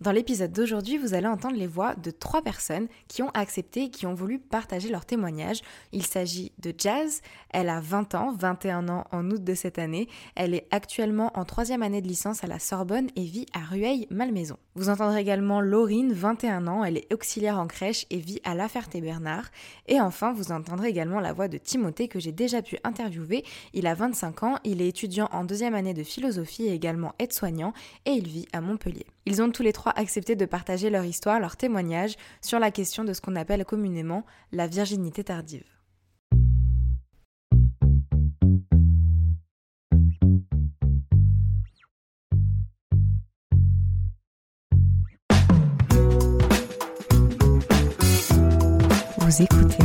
[0.00, 3.90] Dans l'épisode d'aujourd'hui, vous allez entendre les voix de trois personnes qui ont accepté et
[3.90, 5.60] qui ont voulu partager leur témoignage.
[5.92, 7.20] Il s'agit de Jazz,
[7.50, 10.08] elle a 20 ans, 21 ans en août de cette année.
[10.36, 14.56] Elle est actuellement en troisième année de licence à la Sorbonne et vit à Rueil-Malmaison.
[14.74, 18.68] Vous entendrez également Laurine, 21 ans, elle est auxiliaire en crèche et vit à La
[18.68, 19.50] Ferté-Bernard.
[19.86, 23.44] Et enfin, vous entendrez également la voix de Timothée que j'ai déjà pu interviewer.
[23.74, 27.74] Il a 25 ans, il est étudiant en deuxième année de philosophie et également aide-soignant
[28.06, 29.04] et il vit à Montpellier.
[29.26, 33.04] Ils ont tous les trois accepté de partager leur histoire, leur témoignage sur la question
[33.04, 35.64] de ce qu'on appelle communément la virginité tardive.
[49.18, 49.80] Vous écoutez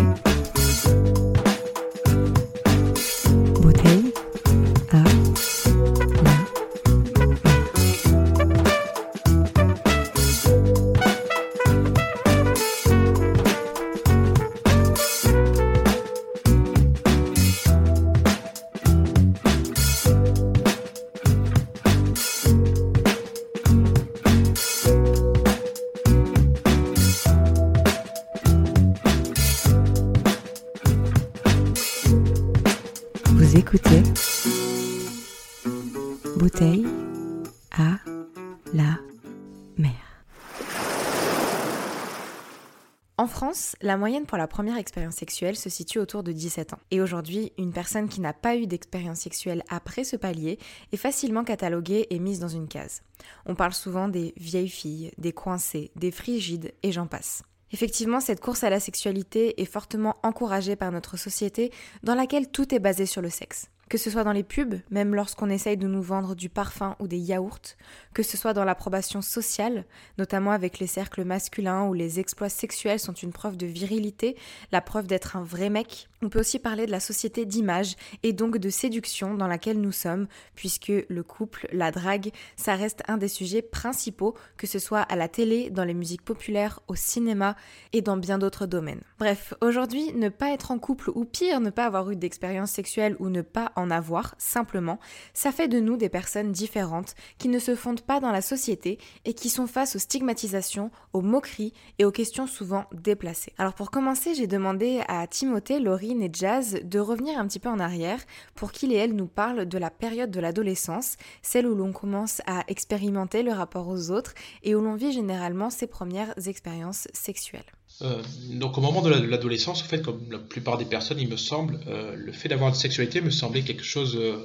[43.86, 46.80] la moyenne pour la première expérience sexuelle se situe autour de 17 ans.
[46.90, 50.58] Et aujourd'hui, une personne qui n'a pas eu d'expérience sexuelle après ce palier
[50.92, 53.04] est facilement cataloguée et mise dans une case.
[53.46, 57.44] On parle souvent des vieilles filles, des coincées, des frigides et j'en passe.
[57.72, 61.72] Effectivement, cette course à la sexualité est fortement encouragée par notre société
[62.04, 63.70] dans laquelle tout est basé sur le sexe.
[63.88, 67.08] Que ce soit dans les pubs, même lorsqu'on essaye de nous vendre du parfum ou
[67.08, 67.76] des yaourts,
[68.14, 69.86] que ce soit dans l'approbation sociale,
[70.18, 74.38] notamment avec les cercles masculins où les exploits sexuels sont une preuve de virilité,
[74.72, 76.10] la preuve d'être un vrai mec.
[76.26, 79.92] On peut aussi parler de la société d'image et donc de séduction dans laquelle nous
[79.92, 80.26] sommes,
[80.56, 85.16] puisque le couple, la drague, ça reste un des sujets principaux, que ce soit à
[85.16, 87.56] la télé, dans les musiques populaires, au cinéma
[87.94, 89.02] et dans bien d'autres domaines.
[89.20, 93.16] Bref, aujourd'hui, ne pas être en couple ou pire, ne pas avoir eu d'expérience sexuelle
[93.20, 95.00] ou ne pas en avoir, simplement,
[95.36, 98.98] ça fait de nous des personnes différentes qui ne se fondent pas dans la société
[99.26, 103.54] et qui sont face aux stigmatisations, aux moqueries et aux questions souvent déplacées.
[103.60, 105.80] Alors pour commencer, j'ai demandé à Timothée,
[106.22, 108.20] Et Jazz de revenir un petit peu en arrière
[108.56, 112.42] pour qu'ils et elles nous parlent de la période de l'adolescence, celle où l'on commence
[112.46, 114.34] à expérimenter le rapport aux autres
[114.64, 117.64] et où l'on vit généralement ses premières expériences sexuelles.
[118.02, 118.22] Euh,
[118.52, 121.80] donc au moment de l'adolescence, en fait, comme la plupart des personnes, il me semble,
[121.88, 124.38] euh, le fait d'avoir une sexualité me semblait quelque chose euh,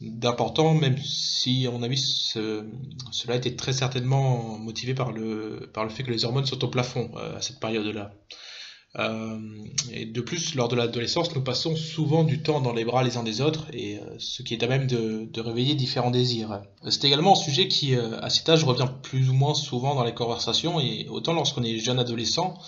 [0.00, 5.90] d'important, même si à mon avis cela était très certainement motivé par le, par le
[5.90, 8.12] fait que les hormones sont au plafond à cette période-là.
[8.98, 9.38] Euh,
[9.92, 13.16] et de plus, lors de l'adolescence, nous passons souvent du temps dans les bras les
[13.16, 16.62] uns des autres, et euh, ce qui est à même de, réveiller différents désirs.
[16.88, 20.02] C'est également un sujet qui, euh, à cet âge, revient plus ou moins souvent dans
[20.02, 22.58] les conversations, et autant lorsqu'on est jeune adolescent,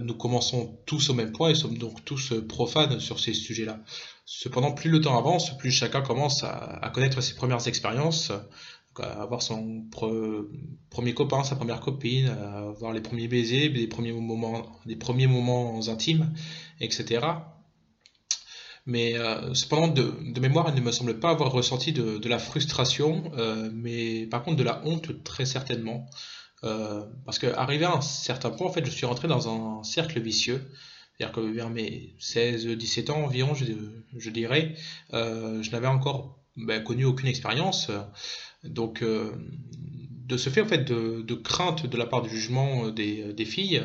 [0.00, 3.78] nous commençons tous au même point et sommes donc tous profanes sur ces sujets-là.
[4.26, 8.32] Cependant, plus le temps avance, plus chacun commence à connaître ses premières expériences,
[8.98, 9.84] avoir son
[10.90, 15.80] premier copain, sa première copine, avoir les premiers baisers, les premiers moments, les premiers moments
[15.88, 16.32] intimes,
[16.80, 17.20] etc.
[18.86, 23.30] Mais euh, cependant, de, mémoire, elle ne me semble pas avoir ressenti de, la frustration,
[23.36, 26.06] euh, mais par contre de la honte très certainement.
[26.64, 30.20] Euh, parce qu'arrivé à un certain point, en fait, je suis rentré dans un cercle
[30.20, 30.60] vicieux.
[31.16, 33.66] C'est-à-dire que vers mes 16-17 ans environ, je,
[34.16, 34.74] je dirais,
[35.12, 37.90] je n'avais encore ben, connu aucune expérience.
[38.64, 43.44] Donc, de ce fait, en fait, de, crainte de la part du jugement des, des
[43.44, 43.82] filles,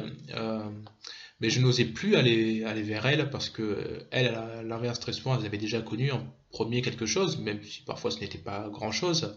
[1.41, 5.45] mais je n'osais plus aller, vers elle parce que elle, elle avait un stress elle
[5.45, 9.35] avait déjà connu en premier quelque chose, même si parfois ce n'était pas grand chose.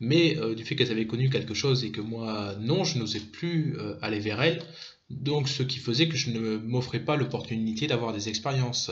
[0.00, 3.76] Mais du fait qu'elles avaient connu quelque chose et que moi non, je n'osais plus
[4.02, 4.62] aller vers elle.
[5.10, 8.90] Donc, ce qui faisait que je ne m'offrais pas l'opportunité d'avoir des expériences.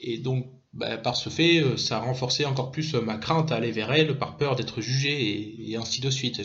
[0.00, 3.52] Et donc, bah, par ce fait, euh, ça a renforcé encore plus euh, ma crainte
[3.52, 6.40] à aller vers elle par peur d'être jugé et, ainsi de suite.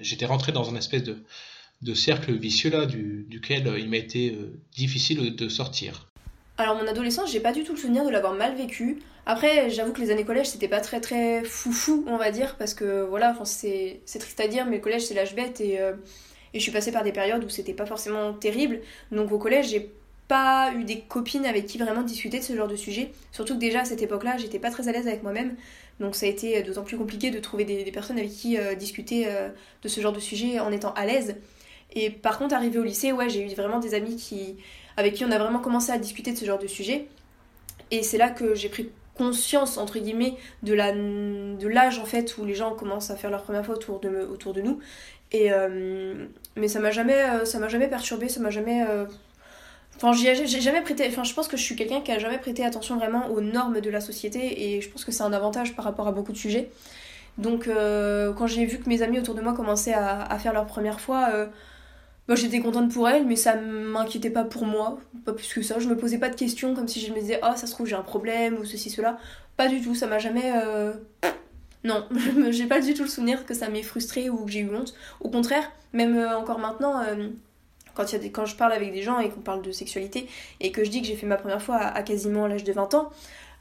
[0.00, 1.18] J'étais rentré, dans un espèce de,
[1.82, 4.36] de cercle vicieux là, duquel euh, il m'a été
[4.74, 6.08] difficile de sortir.
[6.56, 9.02] Alors mon adolescence, j'ai pas du tout le souvenir de l'avoir mal vécu.
[9.26, 12.74] Après, j'avoue que les années collège, c'était pas très très foufou, on va dire, parce
[12.74, 15.78] que voilà, c'est triste à dire, mais le collège c'est l'âge bête et
[16.54, 18.80] et je suis passée par des périodes où c'était pas forcément terrible.
[19.10, 19.90] Donc au collège, j'ai
[20.28, 23.12] pas eu des copines avec qui vraiment discuter de ce genre de sujet.
[23.32, 25.56] Surtout que déjà à cette époque-là, j'étais pas très à l'aise avec moi-même.
[26.00, 29.26] Donc ça a été d'autant plus compliqué de trouver des, personnes avec qui euh, discuter
[29.28, 29.48] euh,
[29.82, 31.36] de ce genre de sujet en étant à l'aise.
[31.92, 34.56] Et par contre, arrivé au lycée, ouais, j'ai eu vraiment des amis qui,
[34.96, 37.06] avec qui on a vraiment commencé à discuter de ce genre de sujet.
[37.90, 42.36] Et c'est là que j'ai pris conscience entre guillemets de la de l'âge en fait
[42.38, 44.80] où les gens commencent à faire leur première fois autour de autour de nous
[45.32, 46.26] et euh,
[46.56, 49.06] mais ça m'a jamais euh, ça m'a jamais perturbé ça m'a jamais euh,
[49.96, 51.06] Enfin, j'ai jamais prêté.
[51.08, 53.80] Enfin, je pense que je suis quelqu'un qui a jamais prêté attention vraiment aux normes
[53.80, 56.36] de la société et je pense que c'est un avantage par rapport à beaucoup de
[56.36, 56.70] sujets.
[57.38, 61.00] Donc, quand j'ai vu que mes amis autour de moi commençaient à, faire leur première
[61.00, 61.30] fois,
[62.28, 65.78] bah, j'étais contente pour elles, mais ça m'inquiétait pas pour moi, pas plus que ça.
[65.78, 67.86] Je me posais pas de questions comme si je me disais, oh, ça se trouve,
[67.86, 69.18] j'ai un problème ou ceci, cela.
[69.56, 70.52] Pas du tout, ça m'a jamais.
[71.84, 72.06] Non,
[72.50, 74.94] j'ai pas du tout le souvenir que ça m'ait frustré ou que j'ai eu honte.
[75.20, 77.28] Au contraire, même euh, encore maintenant, euh,
[77.94, 80.28] quand, y a des, quand je parle avec des gens et qu'on parle de sexualité
[80.60, 82.94] et que je dis que j'ai fait ma première fois à, quasiment l'âge de 20
[82.94, 83.10] ans,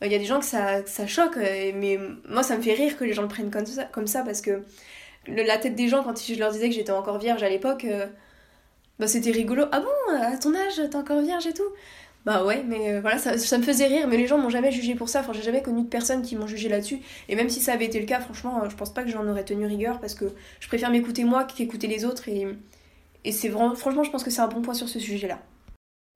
[0.01, 2.73] il euh, y a des gens que ça, ça choque, mais moi ça me fait
[2.73, 4.63] rire que les gens le prennent comme ça, comme ça parce que
[5.27, 7.85] la tête des gens, quand je leur disais que j'étais encore vierge à l'époque,
[8.99, 9.65] bah c'était rigolo.
[9.71, 11.63] Ah bon, à ton âge, t'es encore vierge et tout?
[12.25, 14.71] Bah ouais, mais euh, voilà, ça, ça, me faisait rire, mais les gens m'ont jamais
[14.71, 15.19] jugé pour ça.
[15.19, 16.99] Enfin, j'ai jamais connu de personnes qui m'ont jugé là-dessus.
[17.27, 19.27] Et même si ça avait été le cas, franchement, euh, je pense pas que j'en
[19.27, 20.25] aurais tenu rigueur parce que
[20.61, 22.29] je préfère m'écouter moi qu'écouter les autres.
[22.29, 22.47] Et,
[23.23, 25.41] et c'est vraiment, franchement, je pense que c'est un bon point sur ce sujet-là.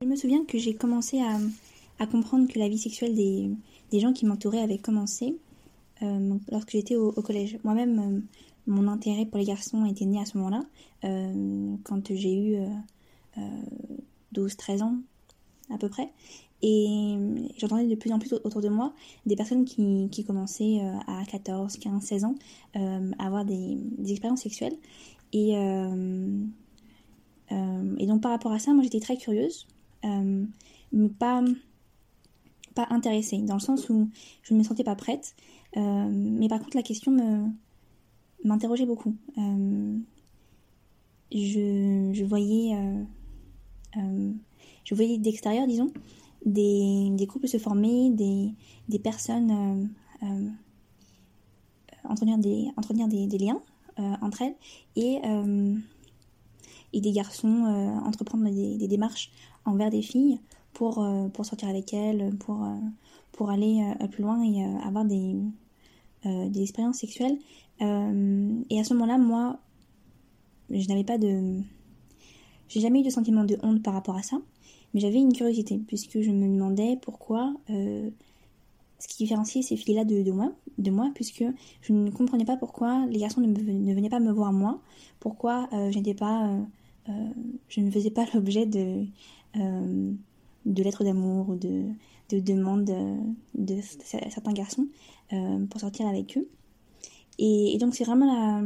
[0.01, 4.25] Je me souviens que j'ai commencé à, comprendre que la vie sexuelle des, gens qui
[4.25, 5.37] m'entouraient avait commencé
[6.03, 7.57] euh, lorsque j'étais au, collège.
[7.63, 8.23] Moi-même,
[8.67, 10.61] mon intérêt pour les garçons était né à ce moment-là,
[11.83, 12.57] quand j'ai eu
[14.35, 14.97] 12-13 ans,
[15.73, 16.11] à peu près.
[16.61, 17.15] Et
[17.57, 18.93] j'entendais de plus en plus autour de moi
[19.25, 22.35] des personnes qui, commençaient euh, à 14, 15, 16 ans
[22.75, 24.75] euh, à avoir des, des, expériences sexuelles.
[25.33, 26.43] Et, euh,
[27.49, 29.67] et donc par rapport à ça, moi j'étais très curieuse,
[30.03, 31.43] mais pas,
[32.75, 34.09] pas intéressée, dans le sens où
[34.43, 35.35] je ne me sentais pas prête.
[35.75, 37.11] mais par contre la question
[38.43, 39.15] m'interrogeait beaucoup.
[41.31, 42.75] je, je voyais
[44.95, 45.91] voyais d'extérieur, disons,
[46.45, 48.53] des, des, couples se former, des,
[48.87, 49.51] des personnes
[50.23, 50.49] euh, euh,
[52.03, 53.61] entretenir, des, entretenir des, liens
[53.99, 54.55] euh, entre elles
[54.95, 55.19] et,
[56.93, 57.63] et des garçons
[58.05, 59.31] entreprendre des, démarches
[59.65, 60.39] envers des filles
[60.73, 62.65] pour, pour sortir avec elles, pour,
[63.33, 65.35] pour aller plus loin et avoir des,
[66.23, 67.37] des expériences sexuelles.
[67.81, 69.59] et à ce moment-là, moi,
[70.69, 71.61] je n'avais pas de...
[72.69, 74.37] J'ai jamais eu de sentiment de honte par rapport à ça.
[74.93, 78.09] Mais j'avais une curiosité, puisque je me demandais pourquoi euh,
[78.99, 81.43] ce qui différenciait ces filles-là de, moi, de moi, puisque
[81.81, 84.81] je ne comprenais pas pourquoi les garçons ne, ne venaient pas me voir moi,
[85.19, 86.61] pourquoi euh, je pas, euh,
[87.69, 89.05] je ne faisais pas l'objet de,
[89.55, 91.85] de lettres d'amour ou de,
[92.29, 92.91] de demandes
[93.55, 94.87] de, certains garçons
[95.69, 96.47] pour sortir avec eux.
[97.39, 98.61] Et, donc c'est vraiment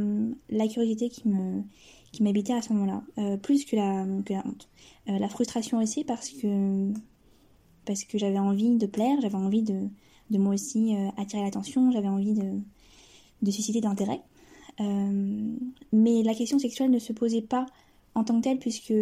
[0.48, 4.04] la, curiosité qui m'habitait à ce moment-là, plus que la,
[4.44, 4.68] honte.
[5.08, 6.92] Euh, la frustration aussi parce que,
[7.84, 9.88] parce que j'avais envie de plaire, j'avais envie de,
[10.30, 14.22] moi aussi euh, attirer l'attention, j'avais envie de, susciter d'intérêt.
[14.80, 15.56] Euh,
[15.92, 17.66] mais la question sexuelle ne se posait pas
[18.14, 18.94] en tant que telle puisque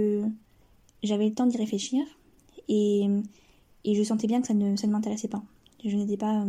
[1.02, 2.04] j'avais le temps d'y réfléchir
[2.68, 3.06] et,
[3.84, 5.42] je sentais bien que ça ne, ça ne m'intéressait pas.
[5.84, 6.44] Je n'étais pas,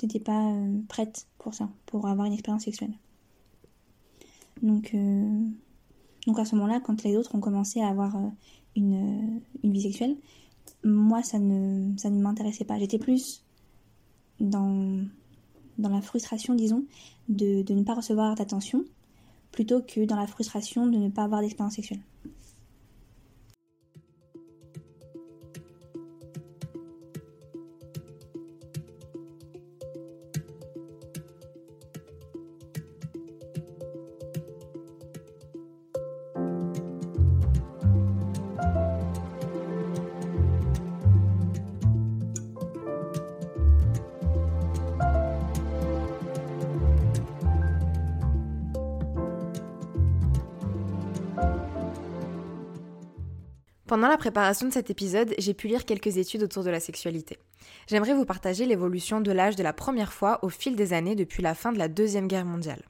[0.00, 0.54] j'étais pas
[0.88, 2.92] prête pour ça, pour avoir une expérience sexuelle.
[4.62, 4.94] Donc,
[6.26, 8.28] donc à ce moment-là, quand les autres ont commencé à avoir euh,
[8.76, 10.16] une, vie sexuelle,
[10.84, 12.78] moi ça ne, m'intéressait pas.
[12.78, 13.42] J'étais plus
[14.40, 15.04] dans,
[15.78, 16.84] la frustration, disons,
[17.28, 18.84] de ne pas recevoir d'attention,
[19.52, 22.00] plutôt que dans la frustration de ne pas avoir d'expérience sexuelle.
[53.92, 57.36] Pendant la préparation de cet épisode, j'ai pu lire quelques études autour de la sexualité.
[57.86, 61.42] J'aimerais vous partager l'évolution de l'âge de la première fois au fil des années depuis
[61.42, 62.80] la fin de la Deuxième Guerre mondiale.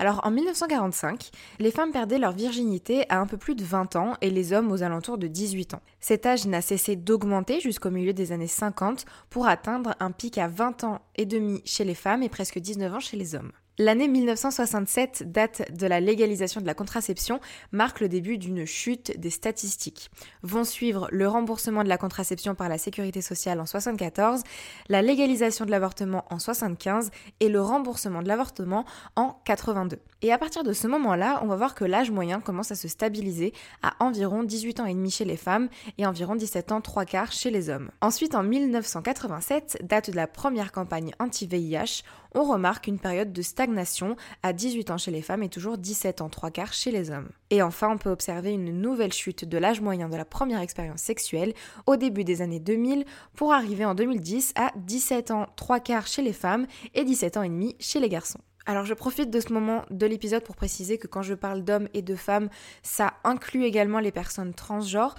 [0.00, 4.14] Alors en 1945, les femmes perdaient leur virginité à un peu plus de 20 ans
[4.22, 5.82] et les hommes aux alentours de 18 ans.
[6.00, 10.48] Cet âge n'a cessé d'augmenter jusqu'au milieu des années 50 pour atteindre un pic à
[10.48, 13.52] 20 ans et demi chez les femmes et presque 19 ans chez les hommes.
[13.76, 17.40] L'année 1967, date de la légalisation de la contraception,
[17.72, 20.12] marque le début d'une chute des statistiques.
[20.42, 24.42] Vont suivre le remboursement de la contraception par la sécurité sociale en 74,
[24.88, 28.84] la légalisation de l'avortement en 75 et le remboursement de l'avortement
[29.16, 29.98] en 82.
[30.24, 32.88] Et à partir de ce moment-là, on va voir que l'âge moyen commence à se
[32.88, 33.52] stabiliser
[33.82, 37.30] à environ 18 ans et demi chez les femmes et environ 17 ans 3 quarts
[37.30, 37.90] chez les hommes.
[38.00, 42.04] Ensuite, en 1987, date de la première campagne anti-VIH,
[42.34, 46.22] on remarque une période de stagnation à 18 ans chez les femmes et toujours 17
[46.22, 47.28] ans 3 quarts chez les hommes.
[47.50, 51.02] Et enfin, on peut observer une nouvelle chute de l'âge moyen de la première expérience
[51.02, 51.52] sexuelle
[51.86, 53.04] au début des années 2000
[53.36, 57.42] pour arriver en 2010 à 17 ans 3 quarts chez les femmes et 17 ans
[57.42, 58.40] et demi chez les garçons.
[58.66, 61.88] Alors je profite de ce moment de l'épisode pour préciser que quand je parle d'hommes
[61.92, 62.48] et de femmes,
[62.82, 65.14] ça inclut également les personnes transgenres.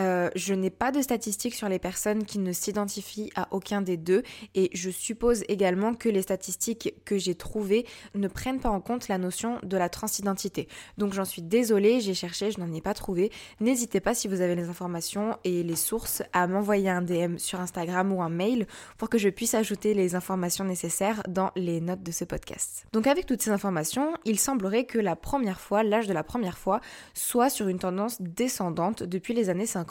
[0.00, 3.96] Euh, je n'ai pas de statistiques sur les personnes qui ne s'identifient à aucun des
[3.96, 4.22] deux
[4.54, 9.08] et je suppose également que les statistiques que j'ai trouvées ne prennent pas en compte
[9.08, 10.68] la notion de la transidentité.
[10.98, 13.32] Donc j'en suis désolée, j'ai cherché, je n'en ai pas trouvé.
[13.60, 17.60] N'hésitez pas si vous avez les informations et les sources à m'envoyer un DM sur
[17.60, 18.66] Instagram ou un mail
[18.98, 22.86] pour que je puisse ajouter les informations nécessaires dans les notes de ce podcast.
[22.92, 26.58] Donc avec toutes ces informations, il semblerait que la première fois, l'âge de la première
[26.58, 26.80] fois,
[27.14, 29.87] soit sur une tendance descendante depuis les années 50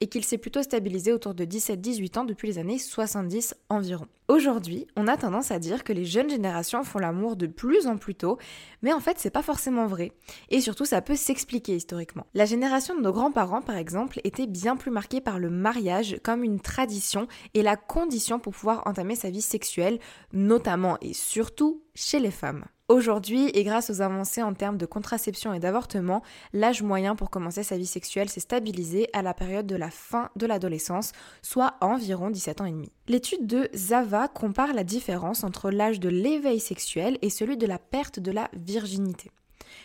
[0.00, 4.06] et qu'il s'est plutôt stabilisé autour de 17-18 ans depuis les années 70 environ.
[4.26, 7.98] Aujourd'hui, on a tendance à dire que les jeunes générations font l'amour de plus en
[7.98, 8.38] plus tôt,
[8.82, 10.12] mais en fait c'est pas forcément vrai.
[10.48, 12.26] Et surtout ça peut s'expliquer historiquement.
[12.32, 16.42] La génération de nos grands-parents par exemple était bien plus marquée par le mariage comme
[16.42, 19.98] une tradition et la condition pour pouvoir entamer sa vie sexuelle,
[20.32, 22.64] notamment et surtout chez les femmes.
[22.90, 26.22] Aujourd'hui, et grâce aux avancées en termes de contraception et d'avortement,
[26.52, 30.28] l'âge moyen pour commencer sa vie sexuelle s'est stabilisé à la période de la fin
[30.36, 32.92] de l'adolescence, soit environ 17 ans et demi.
[33.08, 37.78] L'étude de Zava compare la différence entre l'âge de l'éveil sexuel et celui de la
[37.78, 39.30] perte de la virginité.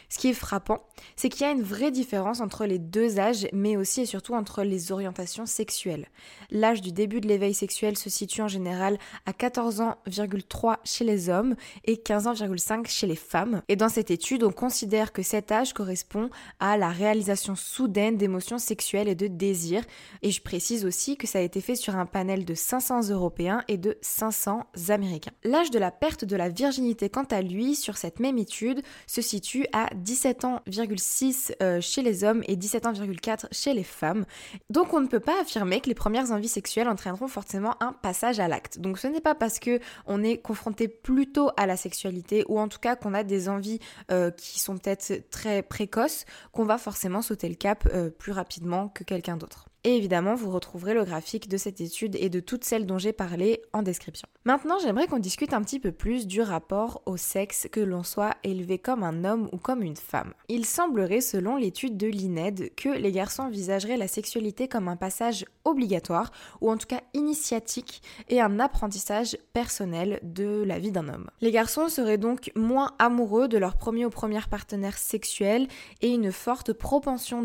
[0.10, 0.80] Ce qui est frappant,
[1.16, 4.34] c'est qu'il y a une vraie différence entre les deux âges, mais aussi et surtout
[4.34, 6.08] entre les orientations sexuelles.
[6.50, 11.30] L'âge du début de l'éveil sexuel se situe en général à 14 ans,3 chez les
[11.30, 13.62] hommes et 15 ans,5 chez les femmes.
[13.68, 18.58] Et dans cette étude, on considère que cet âge correspond à la réalisation soudaine d'émotions
[18.58, 19.84] sexuelles et de désirs.
[20.24, 23.64] Et je précise aussi que ça a été fait sur un panel de 500 Européens
[23.68, 25.32] et de 500 Américains.
[25.44, 29.22] L'âge de la perte de la virginité, quant à lui, sur cette même étude, se
[29.22, 34.26] situe à 17 ans,6 euh, chez les hommes et 17 ans,4 chez les femmes.
[34.70, 38.40] Donc on ne peut pas affirmer que les premières envies sexuelles entraîneront forcément un passage
[38.40, 38.80] à l'acte.
[38.80, 42.68] Donc ce n'est pas parce que on est confronté plutôt à la sexualité ou en
[42.68, 43.80] tout cas qu'on a des envies
[44.12, 48.90] euh, qui sont peut-être très précoces qu'on va forcément sauter le cap euh, plus rapidement
[48.90, 49.69] que quelqu'un d'autre.
[49.86, 53.14] Et évidemment, vous retrouverez le graphique de cette étude et de toutes celles dont j'ai
[53.14, 54.28] parlé en description.
[54.44, 58.36] Maintenant, j'aimerais qu'on discute un petit peu plus du rapport au sexe, que l'on soit
[58.44, 60.34] élevé comme un homme ou comme une femme.
[60.50, 65.46] Il semblerait, selon l'étude de l'INED, que les garçons envisageraient la sexualité comme un passage
[65.64, 71.30] obligatoire, ou en tout cas initiatique, et un apprentissage personnel de la vie d'un homme.
[71.40, 75.68] Les garçons seraient donc moins amoureux de leur premier ou première partenaire sexuel
[76.02, 77.44] et une forte propension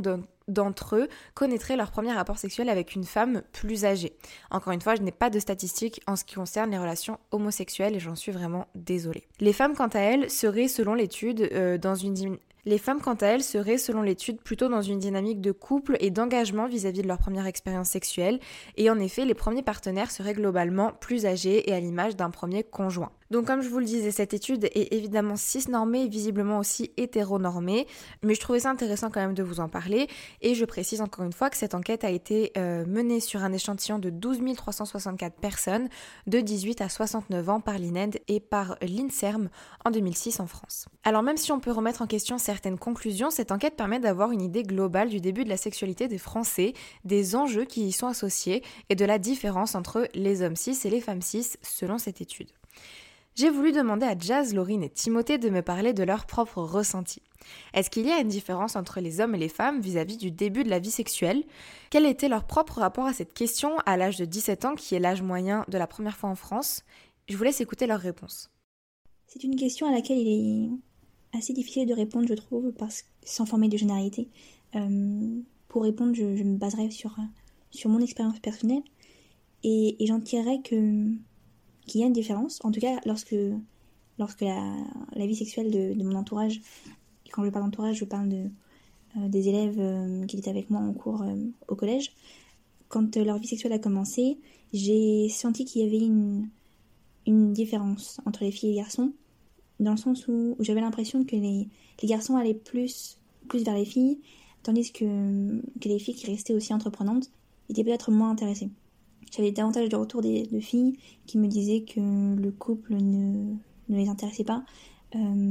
[0.48, 4.16] d'entre eux connaîtraient leur premier rapport sexuel avec une femme plus âgée.
[4.50, 7.96] Encore une fois, je n'ai pas de statistiques en ce qui concerne les relations homosexuelles
[7.96, 9.26] et j'en suis vraiment désolée.
[9.40, 10.68] Les femmes, quant à elles, seraient,
[13.78, 17.88] selon l'étude, plutôt dans une dynamique de couple et d'engagement vis-à-vis de leur première expérience
[17.88, 18.40] sexuelle,
[18.76, 22.64] et en effet, les premiers partenaires seraient globalement plus âgés et à l'image d'un premier
[22.64, 23.12] conjoint.
[23.34, 27.88] Donc comme je vous le disais, cette étude est évidemment cisnormée visiblement aussi hétéronormée,
[28.22, 30.06] mais je trouvais ça intéressant quand même de vous en parler,
[30.40, 33.52] et je précise encore une fois que cette enquête a été euh, menée sur un
[33.52, 35.88] échantillon de 12 364 personnes
[36.28, 39.48] de 18 à 69 ans par l'INED et par l'INSERM
[39.84, 40.86] en 2006 en France.
[41.02, 44.42] Alors même si on peut remettre en question certaines conclusions, cette enquête permet d'avoir une
[44.42, 46.72] idée globale du début de la sexualité des Français,
[47.04, 50.90] des enjeux qui y sont associés et de la différence entre les hommes cis et
[50.90, 52.52] les femmes cis selon cette étude
[53.34, 57.20] j'ai voulu demander à Jazz, Laurine et Timothée de me parler de leur propre ressenti.
[57.72, 60.64] Est-ce qu'il y a une différence entre les hommes et les femmes vis-à-vis du début
[60.64, 61.44] de la vie sexuelle?
[61.90, 65.00] Quel était leur propre rapport à cette question à l'âge de 17 ans, qui est
[65.00, 66.84] l'âge moyen de la première fois en France?
[67.28, 68.50] Je vous laisse écouter leurs réponses.
[69.26, 73.46] C'est une question à laquelle il est assez difficile de répondre, je trouve, parce sans
[73.46, 74.28] former de généralité.
[74.76, 77.16] Euh, pour répondre, je, me baserai sur,
[77.70, 78.82] sur mon expérience personnelle
[79.64, 81.08] et, j'en tirerai que
[81.86, 82.60] qu'il y a une différence.
[82.64, 83.36] En tout cas, lorsque,
[84.18, 86.60] lorsque la, vie sexuelle de, mon entourage,
[87.26, 90.80] et quand je parle d'entourage, je parle euh, des élèves euh, qui étaient avec moi
[90.80, 91.36] en cours euh,
[91.68, 92.12] au collège,
[92.88, 94.38] quand leur vie sexuelle a commencé,
[94.72, 96.48] j'ai senti qu'il y avait une,
[97.26, 99.12] une différence entre les filles et les garçons,
[99.80, 101.68] dans le sens où, j'avais l'impression que les,
[102.02, 104.20] les, garçons allaient plus, plus vers les filles,
[104.62, 105.04] tandis que,
[105.80, 107.30] que les filles qui restaient aussi entreprenantes
[107.68, 108.70] étaient peut-être moins intéressées.
[109.30, 112.00] J'avais davantage de retours de filles qui me disaient que
[112.34, 113.54] le couple ne,
[113.88, 114.64] ne les intéressait pas,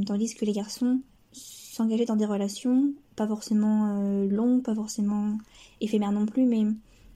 [0.05, 0.99] tandis que les garçons
[1.31, 5.37] s'engageaient dans des relations pas forcément euh, long, pas forcément
[5.81, 6.63] éphémère non plus, mais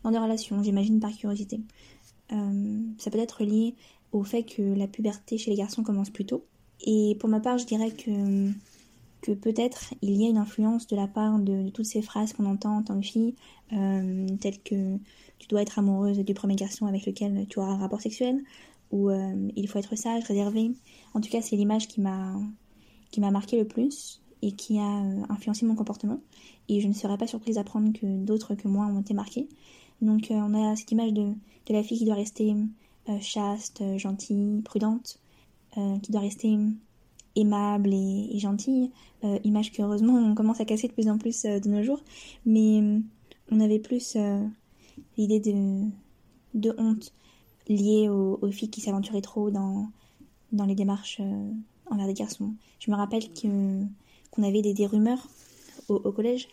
[0.03, 1.59] dans des relations, j'imagine par curiosité.
[2.31, 3.75] Euh, ça peut être lié
[4.11, 6.45] au fait que la puberté chez les garçons commence plus tôt.
[6.85, 8.51] Et pour ma part, je dirais que,
[9.21, 12.45] que peut-être il y a une influence de la part de, toutes ces phrases qu'on
[12.45, 13.35] entend en tant que fille,
[13.73, 14.97] euh, telles que
[15.39, 18.43] tu dois être amoureuse du premier garçon avec lequel tu auras un rapport sexuel,
[18.91, 19.09] ou
[19.55, 20.71] il faut être sage, réservé.
[21.13, 22.35] En tout cas, c'est l'image qui m'a
[23.11, 26.19] qui m'a marqué le plus et qui a euh, influencé mon comportement.
[26.69, 29.47] Et je ne serais pas surprise d'apprendre que d'autres que moi ont été marqués.
[30.01, 31.33] Donc euh, on a cette image de,
[31.65, 32.53] de, la fille qui doit rester
[33.09, 35.19] euh, chaste, gentille, prudente,
[36.01, 36.57] qui doit rester
[37.35, 38.89] aimable et, gentille.
[39.43, 42.01] image que heureusement on commence à casser de plus en plus de nos jours.
[42.47, 42.81] Mais
[43.51, 44.17] on avait plus
[45.17, 45.39] l'idée
[46.53, 47.13] de, honte
[47.67, 49.89] liée aux, filles qui s'aventuraient trop dans,
[50.51, 51.21] les démarches
[51.89, 52.53] envers des garçons.
[52.79, 55.27] Je me rappelle qu'on avait des, rumeurs
[55.89, 56.47] au, collège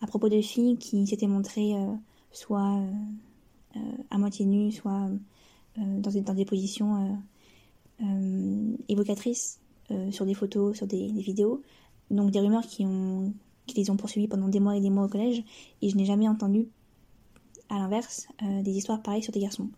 [0.00, 1.92] à propos de filles qui s'étaient montrées euh,
[2.32, 5.08] soit euh, euh, à moitié nues, soit
[5.76, 7.20] dans des, positions
[8.88, 9.60] évocatrices
[10.10, 11.62] sur des photos, sur des, vidéos.
[12.10, 12.84] Donc des rumeurs qui
[13.76, 15.44] les ont poursuivies pendant des mois et des mois au collège,
[15.80, 16.66] et je n'ai jamais entendu,
[17.70, 18.28] à l'inverse,
[18.62, 19.68] des histoires pareilles sur des garçons.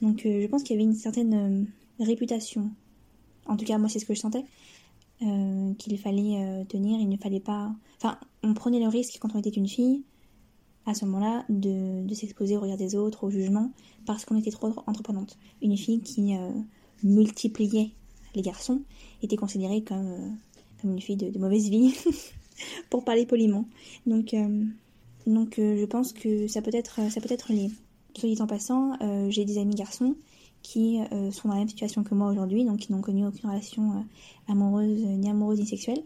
[0.00, 1.66] Donc je pense qu'il y avait une certaine
[2.00, 2.70] réputation,
[3.46, 4.44] en tout cas moi c'est ce que je sentais,
[5.22, 6.98] euh, qu'il fallait euh, tenir.
[7.00, 7.72] Il ne fallait pas.
[7.96, 10.02] Enfin, on prenait le risque quand on était une fille,
[10.86, 13.70] à ce moment-là, de, de s'exposer au regard des autres, au jugement,
[14.06, 15.38] parce qu'on était trop entreprenante.
[15.62, 16.50] Une fille qui euh,
[17.04, 17.92] multipliait
[18.34, 18.82] les garçons
[19.22, 20.36] était considérée comme,
[20.82, 21.94] comme une fille de, mauvaise vie,
[22.90, 23.66] pour parler poliment.
[24.06, 24.34] Donc,
[25.26, 27.70] donc je pense que ça peut être, ça peut être lié.
[28.16, 28.92] Soit dit en passant,
[29.30, 30.14] j'ai des amis garçons
[30.64, 33.48] qui euh, sont dans la même situation que moi aujourd'hui, donc qui n'ont connu aucune
[33.48, 36.02] relation euh, amoureuse, ni amoureuse ni sexuelle,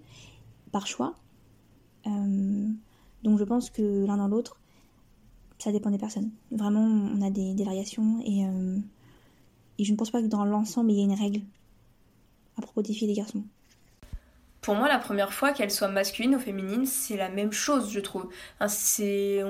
[0.73, 1.15] par choix.
[2.07, 2.69] Euh,
[3.23, 4.61] donc je pense que l'un dans l'autre,
[5.59, 6.31] ça dépend des personnes.
[6.51, 8.43] Vraiment, on a des, variations et,
[9.79, 11.41] et je ne pense pas que dans l'ensemble, il y ait une règle
[12.57, 13.43] à propos des filles et des garçons.
[14.69, 18.01] Pour moi, la première fois qu'elle soit masculine ou féminine, c'est la même chose, je
[18.01, 18.29] trouve.
[18.67, 19.43] c'est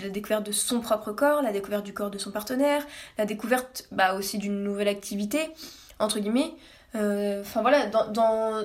[0.00, 2.86] la découverte de son propre corps, la découverte du corps de son partenaire,
[3.18, 5.50] la découverte bah, aussi d'une nouvelle activité,
[5.98, 6.54] entre guillemets.
[6.94, 8.62] Euh, enfin voilà, dans,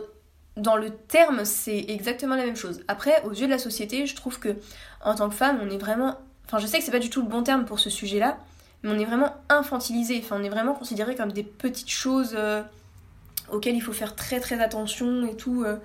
[0.55, 2.81] dans, le terme, c'est exactement la même chose.
[2.87, 4.55] Après, aux yeux de la société, je trouve que
[5.03, 6.19] en tant que femme, on est vraiment.
[6.45, 8.37] Enfin, je sais que c'est pas du tout le bon terme pour ce sujet-là,
[8.83, 10.21] mais on est vraiment infantilisé.
[10.23, 12.35] Enfin, on est vraiment considéré comme des petites choses.
[12.37, 12.61] Euh,
[13.51, 15.63] auquel il faut faire très très attention et tout.
[15.63, 15.77] Euh,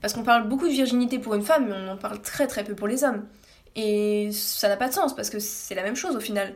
[0.00, 2.64] parce qu'on parle beaucoup de virginité pour une femme, mais on en parle très très
[2.64, 3.24] peu pour les hommes.
[3.76, 6.54] Et ça n'a pas de sens parce que c'est la même chose au final.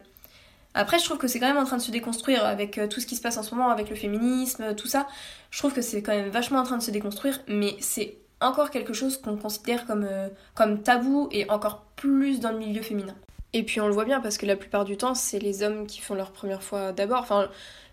[0.74, 3.00] Après, je trouve que c'est quand même en train de se déconstruire avec euh, tout
[3.00, 5.06] ce qui se passe en ce moment, avec le féminisme, tout ça.
[5.50, 8.70] Je trouve que c'est quand même vachement en train de se déconstruire, mais c'est encore
[8.70, 13.14] quelque chose qu'on considère comme, euh, tabou et encore plus dans le milieu féminin.
[13.54, 15.86] Et puis on le voit bien parce que la plupart du temps, c'est les hommes
[15.86, 17.24] qui font leur première fois d'abord.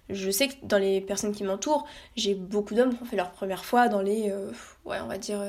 [0.10, 3.32] Je sais que dans les personnes qui m'entourent, j'ai beaucoup d'hommes qui ont fait leur
[3.32, 4.52] première fois dans les, euh,
[4.86, 5.42] ouais, on va dire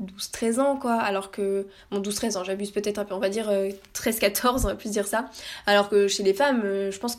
[0.00, 0.94] 12-13 euh, ans, quoi.
[0.94, 3.50] Alors que, bon, 12-13 ans, j'abuse peut-être un peu, on va dire
[3.94, 5.30] 13-14, euh, on va plus dire ça.
[5.66, 7.16] Alors que chez les femmes, je, pense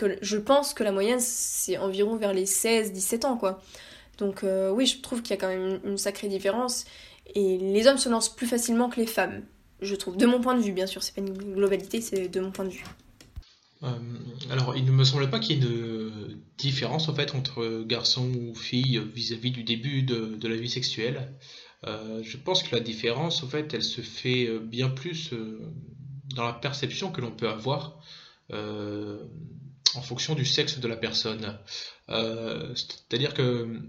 [0.74, 3.62] que, la moyenne, c'est environ vers les 16-17 ans, quoi.
[4.18, 6.86] Donc, oui, je trouve qu'il y a quand même une sacrée différence.
[7.34, 9.42] Et les hommes se lancent plus facilement que les femmes,
[9.82, 10.16] je trouve.
[10.16, 12.66] De mon point de vue, bien sûr, c'est pas une globalité, c'est de mon point
[12.66, 12.84] de vue.
[13.84, 13.90] Euh,
[14.50, 18.32] alors, il ne me semble pas qu'il y ait une différence en fait entre garçon
[18.34, 21.34] ou fille vis-à-vis du début de, la vie sexuelle.
[21.88, 25.32] Euh, je pense que la différence, en fait, elle se fait euh, bien plus
[26.36, 28.00] dans la perception que l'on peut avoir
[28.54, 31.58] en fonction du sexe de la personne.
[32.08, 33.82] C'est-à-dire que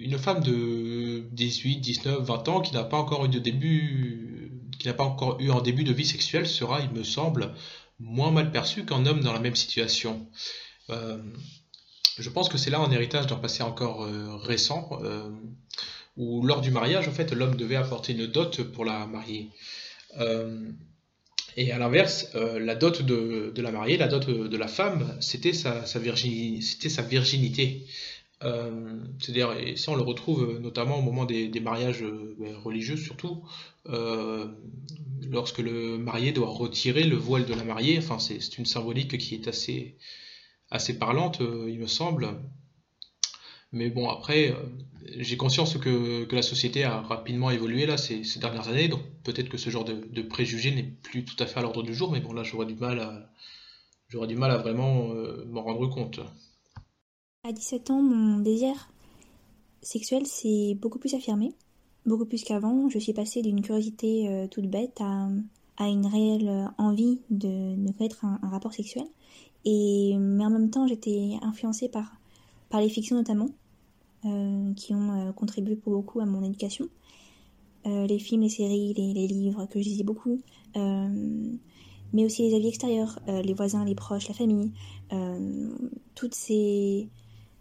[0.00, 4.88] une femme de 18, 19, 20 ans qui n'a pas encore eu de début, qui
[4.88, 7.52] n'a pas encore eu un début de vie sexuelle sera, il me semble,
[8.00, 10.26] moins mal perçu qu'un homme dans la même situation.
[10.90, 11.18] Euh,
[12.18, 15.30] je pense que c'est là un héritage d'un passé encore euh, récent, euh,
[16.16, 19.50] où lors du mariage, en fait, l'homme devait apporter une dot pour la marier.
[21.56, 25.98] Et à l'inverse, la dot de, la mariée, la dot de la femme, c'était sa
[25.98, 27.86] virginité.
[28.42, 32.56] Euh, c'est-à-dire, et ça on le retrouve euh, notamment au moment des, mariages euh, ben,
[32.56, 33.42] religieux surtout,
[35.30, 39.34] lorsque le marié doit retirer le voile de la mariée, enfin c'est une symbolique qui
[39.34, 39.96] est assez,
[40.70, 42.28] assez parlante, il me semble.
[43.72, 44.56] Mais bon, après,
[45.18, 49.48] j'ai conscience que, que, la société a rapidement évolué là ces, dernières années, donc peut-être
[49.48, 52.10] que ce genre de, de préjugés n'est plus tout à fait à l'ordre du jour,
[52.10, 53.30] mais bon là j'aurais du mal à,
[54.08, 55.08] j'aurais du mal à vraiment
[55.46, 56.20] m'en rendre compte.
[57.42, 58.92] À 17 ans, mon désir
[59.80, 61.54] sexuel s'est beaucoup plus affirmé,
[62.04, 62.90] beaucoup plus qu'avant.
[62.90, 68.38] Je suis passée d'une curiosité euh, toute bête à, une réelle envie de, connaître un,
[68.42, 69.06] rapport sexuel.
[69.64, 72.12] Mais en même temps, j'étais influencée par,
[72.74, 73.48] les fictions notamment,
[74.26, 76.90] euh, qui ont euh, contribué pour beaucoup à mon éducation.
[77.86, 80.38] les films, les séries, les, livres que je lisais beaucoup,
[80.76, 84.72] mais aussi les avis extérieurs, les voisins, les proches, la famille,
[86.14, 87.08] toutes ces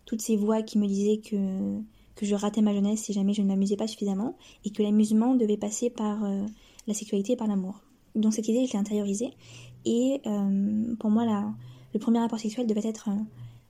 [0.09, 1.81] toutes ces voix qui me disaient que,
[2.15, 5.35] que je ratais ma jeunesse si jamais je ne m'amusais pas suffisamment, et que l'amusement
[5.35, 6.47] devait passer par euh,
[6.87, 7.83] la sexualité et par l'amour.
[8.15, 9.29] Donc cette idée, je l'ai intériorisée,
[9.85, 11.53] et euh, pour moi, la,
[11.93, 13.21] le premier rapport sexuel devait être euh,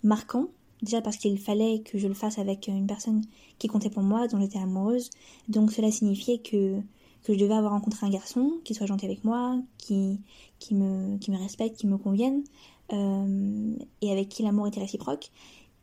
[0.04, 0.48] marquant,
[0.82, 3.22] déjà parce qu'il fallait que je le fasse avec une personne
[3.58, 5.10] qui comptait pour moi, dont j'étais amoureuse,
[5.50, 6.80] donc cela signifiait que,
[7.24, 10.22] que je devais avoir rencontré un garçon qui soit gentil avec moi, qui,
[10.60, 12.44] qui, me, qui me respecte, qui me convienne,
[12.92, 15.30] et avec qui l'amour était réciproque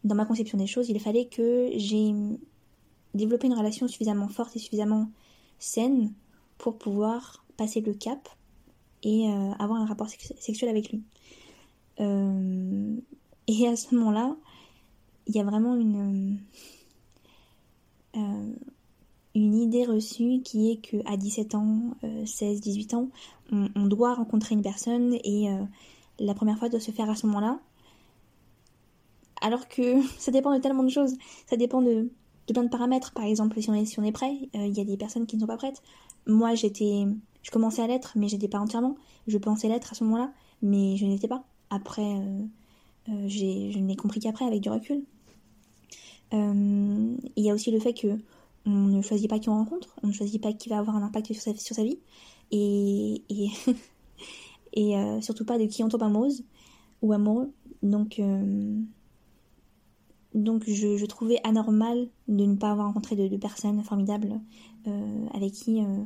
[0.06, 2.14] dans ma conception des choses, il fallait que j'ai
[3.14, 5.10] développé une relation suffisamment forte et suffisamment
[5.58, 6.12] saine
[6.58, 8.28] pour pouvoir passer le cap
[9.02, 11.02] et euh, avoir un rapport sexuel avec lui.
[12.00, 12.96] Euh,
[13.48, 14.36] et à ce moment-là,
[15.26, 16.38] il y a vraiment une,
[18.16, 18.54] euh,
[19.34, 23.10] une idée reçue qui est qu'à 17 ans, 16, 18 ans,
[23.50, 25.48] on, doit rencontrer une personne et
[26.18, 27.60] la première fois doit se faire à ce moment-là
[29.40, 31.14] alors que ça dépend de tellement de choses.
[31.48, 32.10] Ça dépend de,
[32.52, 33.12] plein de paramètres.
[33.12, 35.46] Par exemple, si on est, prêt, euh, il y a des personnes qui ne sont
[35.46, 35.82] pas prêtes.
[36.26, 37.04] Moi, j'étais,
[37.42, 38.96] je commençais à l'être, mais j'étais pas entièrement.
[39.26, 41.44] Je pensais l'être à ce moment-là, mais je n'étais pas.
[41.70, 42.42] Après, euh,
[43.08, 45.02] euh, je n'ai compris qu'après, avec du recul.
[46.32, 48.18] Il y a aussi le fait que
[48.66, 51.02] on ne choisit pas qui on rencontre, on ne choisit pas qui va avoir un
[51.02, 52.00] impact sur sa, vie,
[52.50, 53.48] et, et,
[54.72, 56.42] et surtout pas de qui on tombe amoureuse
[57.00, 57.52] ou amoureux.
[57.84, 58.20] Donc,
[60.36, 64.38] donc je, trouvais anormal de ne pas avoir rencontré de, personnes formidables
[64.86, 66.04] euh, avec qui euh,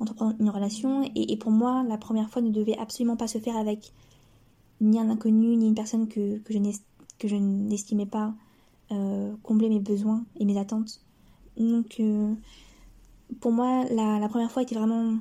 [0.00, 1.10] entreprendre une relation.
[1.14, 3.92] Et, pour moi, la première fois ne devait absolument pas se faire avec
[4.82, 6.52] ni un inconnu, ni une personne que, que
[7.28, 8.34] je n'estimais pas
[8.92, 11.00] euh, combler mes besoins et mes attentes.
[11.56, 12.02] Donc
[13.40, 15.14] pour moi, la, première fois était vraiment,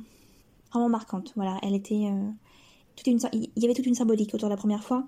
[0.72, 1.32] vraiment marquante.
[1.38, 2.10] Voilà, elle était...
[3.06, 5.06] il y avait toute une symbolique autour de la première fois.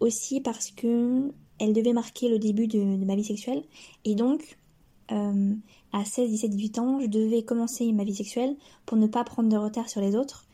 [0.00, 3.62] Aussi parce que elle devait marquer le début de, ma vie sexuelle.
[4.04, 4.58] Et donc,
[5.12, 5.54] euh,
[5.92, 9.48] à 16, 17, 18 ans, je devais commencer ma vie sexuelle pour ne pas prendre
[9.48, 10.46] de retard sur les autres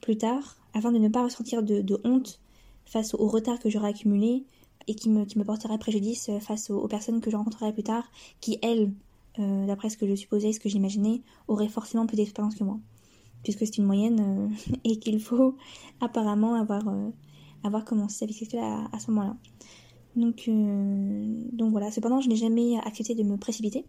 [0.00, 2.40] plus tard, afin de ne pas ressentir de, honte
[2.84, 4.44] face au, retard que j'aurais accumulé
[4.86, 8.04] et qui me, porterait préjudice face aux, personnes que je rencontrerais plus tard,
[8.40, 8.92] qui, elles,
[9.38, 12.78] euh, d'après ce que je supposais, ce que j'imaginais, auraient forcément plus d'expérience que moi.
[13.42, 15.56] Puisque c'est une moyenne euh, et qu'il faut
[16.00, 16.84] apparemment avoir,
[17.64, 19.36] avoir commencé sa vie sexuelle à ce moment-là.
[20.16, 23.84] Donc, euh, donc voilà, cependant, je n'ai jamais accepté de me précipiter,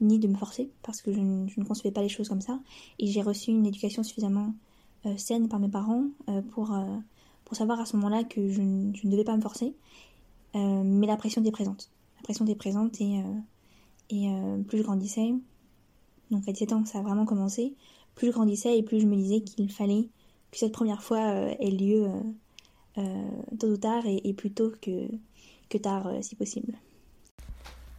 [0.00, 2.58] ni de me forcer, parce que je, ne concevais pas les choses comme ça.
[2.98, 4.54] Et j'ai reçu une éducation suffisamment
[5.06, 6.74] euh, saine par mes parents euh, pour,
[7.52, 9.74] savoir à ce moment-là que je, ne devais pas me forcer.
[10.54, 11.90] mais la pression était présente.
[12.16, 13.22] La pression était présente et,
[14.10, 14.28] et
[14.66, 15.32] plus je grandissais,
[16.30, 17.74] donc à 17 ans ça a vraiment commencé,
[18.14, 20.10] plus je grandissais et plus je me disais qu'il fallait
[20.50, 21.20] que cette première fois
[21.58, 22.06] ait lieu
[23.58, 25.08] tôt ou tard et, et plutôt que
[25.68, 26.74] que tard euh, si possible.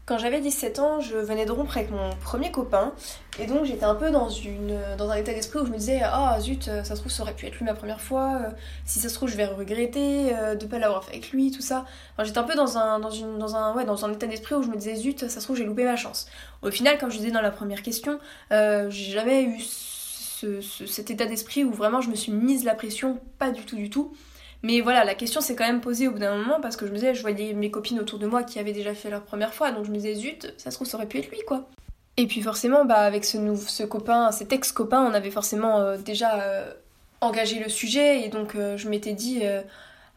[0.06, 2.94] Quand j'avais 17 ans, je venais de rompre avec mon premier copain
[3.38, 6.02] et donc j'étais un peu dans, une, dans un état d'esprit où je me disais
[6.04, 8.50] Ah zut, ça se trouve, ça aurait pu être lui ma première fois, euh,
[8.86, 11.62] si ça se trouve, je vais regretter euh, de pas l'avoir fait avec lui, tout
[11.62, 11.86] ça.
[12.14, 14.56] Enfin, j'étais un peu dans un, dans, une, dans, un, ouais, dans un état d'esprit
[14.56, 16.28] où je me disais Zut, ça se trouve, j'ai loupé ma chance.
[16.64, 19.60] Au final, comme je disais dans la première question, j'ai jamais eu
[20.88, 23.92] cet état d'esprit où vraiment je me suis mise la pression, pas du tout, du
[23.92, 24.14] tout.
[24.62, 26.92] Mais voilà, la question s'est quand même posée au bout d'un moment parce que je
[26.92, 29.54] me disais, je voyais mes copines autour de moi qui avaient déjà fait leur première
[29.54, 31.70] fois, donc je me disais, zut, ça se trouve, ça aurait pu être lui, quoi.
[32.18, 36.42] Et puis forcément, bah, avec ce, ce copain, cet ex-copain, on avait forcément euh, déjà
[36.42, 36.74] euh,
[37.22, 39.44] engagé le sujet, et donc euh, je m'étais dit,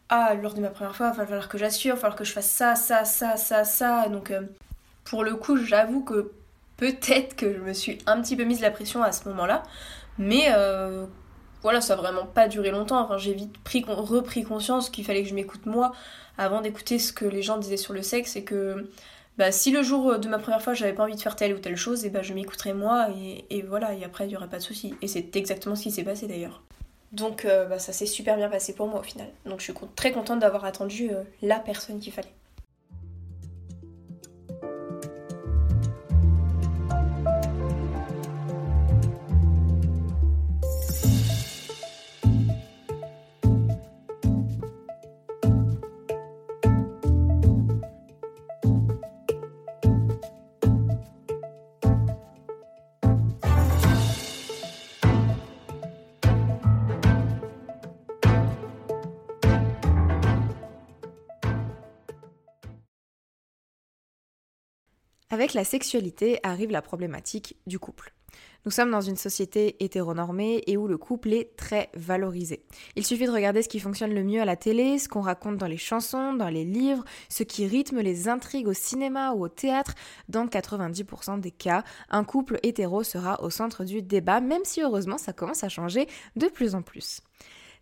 [0.09, 2.25] ah, lors de ma première fois, il va falloir que j'assure, il va falloir que
[2.25, 4.09] je fasse ça, ça, ça, ça, ça.
[4.09, 4.33] Donc
[5.05, 6.31] pour le coup, j'avoue que
[6.75, 9.63] peut-être que je me suis un petit peu mise la pression à ce moment-là,
[10.17, 10.49] mais
[11.63, 12.99] voilà, ça a vraiment pas duré longtemps.
[12.99, 15.93] Enfin, j'ai vite pris, repris conscience qu'il fallait que je m'écoute moi
[16.37, 18.89] avant d'écouter ce que les gens disaient sur le sexe et que
[19.37, 21.59] bah, si le jour de ma première fois j'avais pas envie de faire telle ou
[21.59, 23.07] telle chose, et bah, je m'écouterais moi
[23.49, 24.93] et, voilà, et après il y aurait pas de souci.
[25.01, 26.61] Et c'est exactement ce qui s'est passé d'ailleurs.
[27.11, 29.27] Donc euh, bah, ça s'est super bien passé pour moi au final.
[29.45, 32.33] Donc je suis très contente d'avoir attendu euh, la personne qu'il fallait.
[65.33, 68.13] Avec la sexualité arrive la problématique du couple.
[68.65, 72.63] Nous sommes dans une société hétéronormée et où le couple est très valorisé.
[72.95, 75.57] Il suffit de regarder ce qui fonctionne le mieux à la télé, ce qu'on raconte
[75.57, 79.49] dans les chansons, dans les livres, ce qui rythme les intrigues au cinéma ou au
[79.49, 79.95] théâtre.
[80.29, 85.17] Dans 90% des cas, un couple hétéro sera au centre du débat, même si heureusement
[85.17, 87.21] ça commence à changer de plus en plus.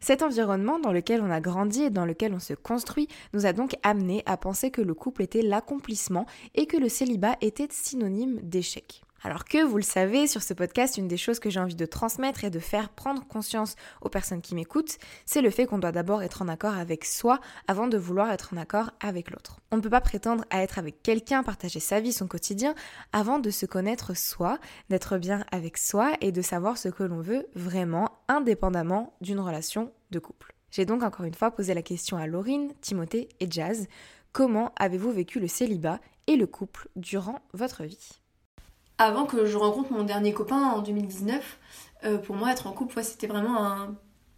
[0.01, 3.53] Cet environnement dans lequel on a grandi et dans lequel on se construit nous a
[3.53, 8.39] donc amené à penser que le couple était l'accomplissement et que le célibat était synonyme
[8.41, 9.03] d'échec.
[9.23, 11.86] Alors que, vous le savez, sur ce podcast, une des choses que j'ai envie de
[11.86, 15.91] transmettre et de faire prendre conscience aux personnes qui m'écoutent, c'est le fait qu'on doit
[15.91, 19.60] d'abord être en accord avec soi avant de vouloir être en accord avec l'autre.
[19.71, 22.73] On ne peut pas prétendre à être avec quelqu'un, partager sa vie, son quotidien,
[23.13, 24.57] avant de se connaître soi,
[24.89, 29.91] d'être bien avec soi et de savoir ce que l'on veut vraiment, indépendamment d'une relation
[30.10, 30.55] de couple.
[30.71, 33.88] J'ai donc encore une fois posé la question à Laurine, Timothée et Jazz.
[34.31, 38.20] Comment avez-vous vécu le célibat et le couple durant votre vie?
[39.01, 41.57] Avant que je rencontre mon dernier copain en 2019,
[42.03, 43.95] euh, pour moi, être en couple, c'était vraiment un.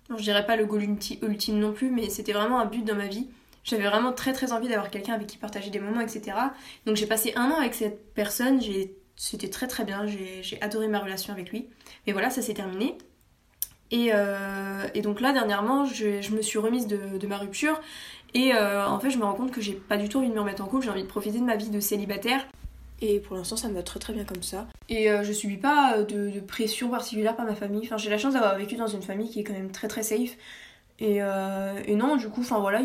[0.09, 3.07] je dirais pas le goal ultime non plus, mais c'était vraiment un but dans ma
[3.07, 3.27] vie.
[3.63, 6.37] J'avais vraiment très très envie d'avoir quelqu'un avec qui partager des moments, etc.
[6.85, 8.59] Donc j'ai passé un an avec cette personne,
[9.15, 11.67] c'était très très bien, j'ai adoré ma relation avec lui.
[12.05, 12.97] Mais voilà, ça s'est terminé.
[13.91, 17.79] Et, euh, donc là, dernièrement, je, me suis remise de, ma rupture.
[18.33, 20.33] Et euh, en fait, je me rends compte que j'ai pas du tout envie de
[20.33, 22.45] me remettre en couple, j'ai envie de profiter de ma vie de célibataire.
[23.05, 24.65] Et pour l'instant, ça me va très très bien comme ça.
[24.87, 27.81] Et euh, je subis pas euh, de, pression particulière par ma famille.
[27.83, 30.03] Enfin, j'ai la chance d'avoir vécu dans une famille qui est quand même très très
[30.03, 30.37] safe.
[30.99, 32.79] Et, euh, et non, du coup, enfin voilà,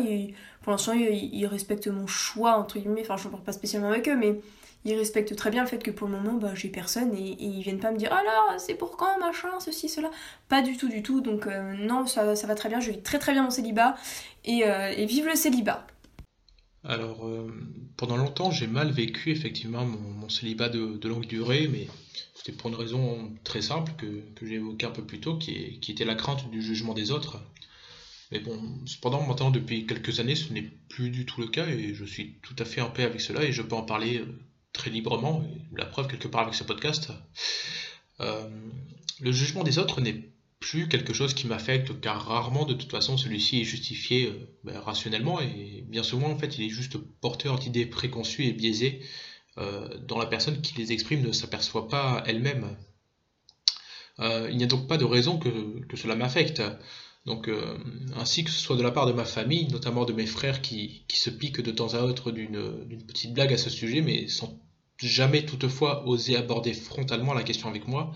[0.61, 2.99] pour l'instant, ils, respectent mon choix, entre guillemets.
[2.99, 4.41] Enfin, je ne parle pas spécialement avec eux, mais
[4.83, 7.61] ils respectent très bien le fait que pour le moment, bah, j'ai personne et, ils
[7.61, 10.09] viennent pas me dire alors c'est pour quand, machin, ceci, cela.
[10.49, 11.21] Pas du tout, du tout.
[11.21, 12.81] Donc, non, ça, ça, va très bien.
[12.81, 13.95] Je vis très très bien mon célibat.
[14.43, 15.87] Et, et vive le célibat!
[16.89, 17.47] Alors, euh,
[17.97, 21.87] pendant longtemps, j'ai mal vécu effectivement mon, célibat de, longue durée, mais
[22.33, 26.03] c'était pour une raison très simple que, j'ai évoquée un peu plus tôt, qui, était
[26.03, 27.39] la crainte du jugement des autres.
[28.31, 31.93] Mais bon, cependant, maintenant, depuis quelques années, ce n'est plus du tout le cas, et
[31.93, 34.25] je suis tout à fait en paix avec cela, et je peux en parler euh,
[34.73, 35.43] très librement,
[35.75, 37.11] la preuve quelque part avec ce podcast.
[38.19, 38.49] Euh,
[39.19, 43.17] le jugement des autres n'est plus quelque chose qui m'affecte, car rarement de toute façon
[43.17, 47.59] celui-ci est justifié euh, ben, rationnellement, et bien souvent en fait il est juste porteur
[47.59, 49.01] d'idées préconçues et biaisées
[49.57, 52.75] euh, dont la personne qui les exprime ne s'aperçoit pas elle-même.
[54.19, 55.49] Euh, il n'y a donc pas de raison que,
[55.95, 56.61] cela m'affecte.
[57.25, 57.49] Donc,
[58.15, 61.03] ainsi que ce soit de la part de ma famille, notamment de mes frères qui,
[61.07, 64.59] qui se piquent de temps à autre d'une petite blague à ce sujet, mais sans
[64.97, 68.13] jamais toutefois oser aborder frontalement la question avec moi,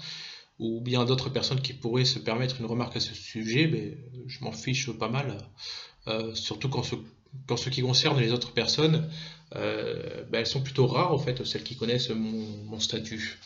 [0.63, 3.97] ou bien d'autres personnes qui pourraient se permettre une remarque à ce sujet, mais
[4.27, 5.37] je m'en fiche pas mal.
[6.07, 6.95] Euh, surtout quand ce,
[7.57, 9.09] ce qui concerne les autres personnes,
[9.57, 13.39] euh, ben, elles sont plutôt rares en fait, celles qui connaissent mon, statut.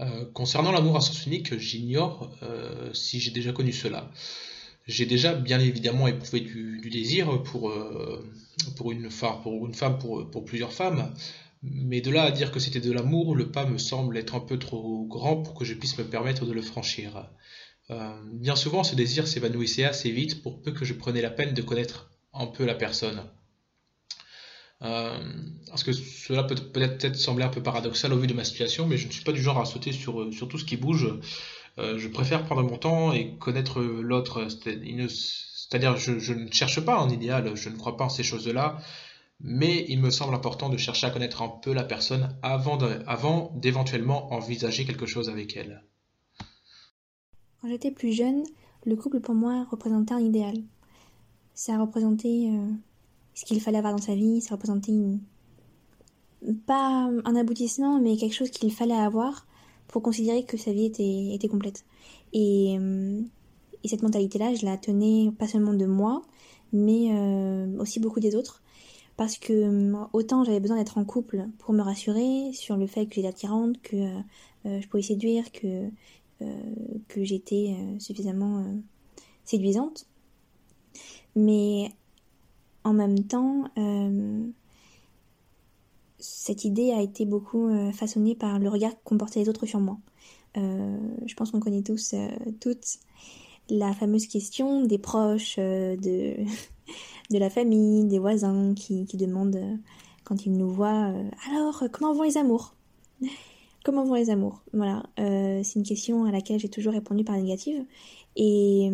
[0.00, 2.36] Euh, concernant l'amour à sens unique, j'ignore
[2.92, 4.10] si j'ai déjà connu cela.
[4.88, 7.72] J'ai déjà bien évidemment éprouvé du, désir pour,
[8.76, 11.14] pour, une, femme, pour plusieurs femmes,
[11.62, 14.40] mais de là à dire que c'était de l'amour, le pas me semble être un
[14.40, 17.28] peu trop grand pour que je puisse me permettre de le franchir.
[17.90, 21.54] Euh, bien souvent, ce désir s'évanouissait assez vite pour peu que je prenais la peine
[21.54, 23.24] de connaître un peu la personne.
[24.82, 25.18] Euh,
[25.66, 28.96] parce que cela peut peut-être sembler un peu paradoxal au vu de ma situation, mais
[28.96, 31.12] je ne suis pas du genre à sauter sur, sur tout ce qui bouge.
[31.78, 34.48] Euh, je préfère prendre mon temps et connaître l'autre.
[34.48, 38.80] C'est-à-dire, je, je, ne cherche pas un idéal, je ne crois pas en ces choses-là
[39.42, 44.32] mais il me semble important de chercher à connaître un peu la personne avant d'éventuellement
[44.32, 45.82] envisager quelque chose avec elle.
[47.60, 48.44] Quand j'étais plus jeune,
[48.84, 50.56] le couple pour moi représentait un idéal.
[51.54, 52.70] Ça représentait euh,
[53.34, 54.92] ce qu'il fallait avoir dans sa vie, ça représentait
[56.66, 59.46] pas un aboutissement, mais quelque chose qu'il fallait avoir
[59.88, 61.84] pour considérer que sa vie était, complète.
[62.34, 63.20] Euh,
[63.82, 66.22] et cette mentalité-là, je la tenais pas seulement de moi,
[66.72, 67.12] mais
[67.78, 68.62] aussi beaucoup des autres.
[69.20, 73.16] Parce que autant j'avais besoin d'être en couple pour me rassurer sur le fait que
[73.16, 73.96] j'étais attirante, que
[74.64, 75.90] je pouvais séduire, que,
[77.06, 78.64] que j'étais suffisamment
[79.44, 80.06] séduisante.
[81.36, 81.92] Mais
[82.82, 83.64] en même temps,
[86.20, 89.80] cette idée a été beaucoup euh, façonnée par le regard qu'ont porté les autres sur
[89.80, 89.98] moi.
[90.56, 92.28] Euh, je pense qu'on connaît tous, euh,
[92.60, 92.98] toutes,
[93.70, 96.36] la fameuse question des proches, de,
[97.30, 99.78] de la famille, des voisins qui, qui demandent
[100.24, 101.12] quand ils nous voient
[101.50, 102.74] Alors, comment vont les amours?
[103.82, 104.62] Comment vont les amours?
[104.74, 107.82] Voilà, c'est une question à laquelle j'ai toujours répondu par négative.
[108.36, 108.90] Et,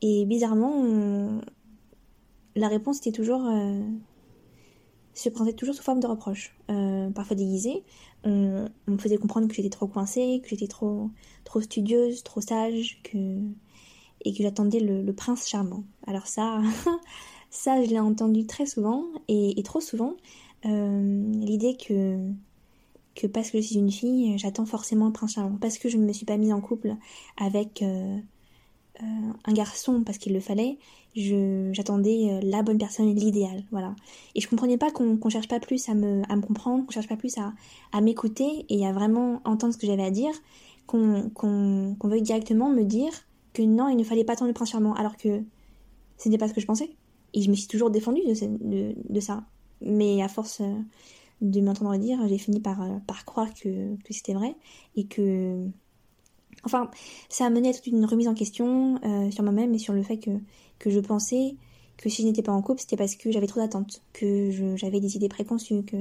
[0.00, 1.40] bizarrement,
[2.54, 3.42] la réponse était toujours
[5.16, 7.84] se présentait toujours sous forme de reproches, euh, parfois déguisés.
[8.26, 11.10] On, me faisait comprendre que j'étais trop coincée, que j'étais trop,
[11.44, 13.38] trop studieuse, trop sage, que,
[14.24, 15.84] et que j'attendais le, prince charmant.
[16.06, 16.60] Alors ça,
[17.50, 20.14] ça je l'ai entendu très souvent, et, trop souvent,
[20.64, 22.18] euh, l'idée que,
[23.14, 25.96] que parce que je suis une fille, j'attends forcément le prince charmant, parce que je
[25.96, 26.96] ne me suis pas mise en couple
[27.36, 28.18] avec euh,
[29.00, 30.78] un garçon parce qu'il le fallait,
[31.72, 33.94] j'attendais euh, la bonne personne, l'idéal, voilà.
[34.34, 36.92] Et je comprenais pas qu'on qu cherche pas plus à me, à me comprendre, qu'on
[36.92, 37.52] cherche pas plus à,
[37.92, 40.32] à m'écouter et à vraiment entendre ce que j'avais à dire,
[40.86, 43.12] qu'on qu'on veuille directement me dire
[43.54, 45.42] que non, il ne fallait pas attendre le prince charmant, alors que
[46.18, 46.90] ce n'était pas ce que je pensais.
[47.32, 49.44] Et je me suis toujours défendue de, de, ça.
[49.80, 50.74] Mais à force euh,
[51.40, 54.54] de m'entendre dire, j'ai fini par, euh, par croire que, que c'était vrai
[54.94, 55.66] et que
[56.66, 56.90] Enfin,
[57.30, 59.00] ça a mené à toute une remise en question
[59.30, 60.30] sur moi-même et sur le fait que
[60.78, 61.56] que je pensais
[61.96, 65.00] que si je n'étais pas en couple, c'était parce que j'avais trop d'attentes, que j'avais
[65.00, 65.96] des idées préconçues, que,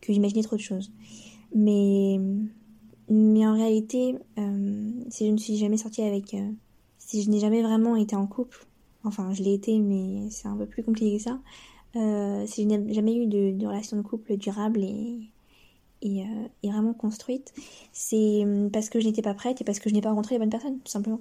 [0.00, 0.92] que j'imaginais trop de choses.
[1.54, 2.18] Mais,
[3.08, 6.34] mais en réalité, euh, si je ne suis jamais sortie avec...
[6.34, 6.50] Euh,
[6.98, 8.66] si je n'ai jamais vraiment été en couple,
[9.02, 11.40] enfin je l'ai été, mais c'est un peu plus compliqué que ça,
[11.96, 15.18] euh, si je n'ai jamais eu de, de, relation de couple durable et,
[16.02, 16.24] et,
[16.62, 17.52] et vraiment construite,
[17.92, 20.38] c'est parce que je n'étais pas prête et parce que je n'ai pas rencontré les
[20.38, 21.20] bonnes personnes, tout simplement.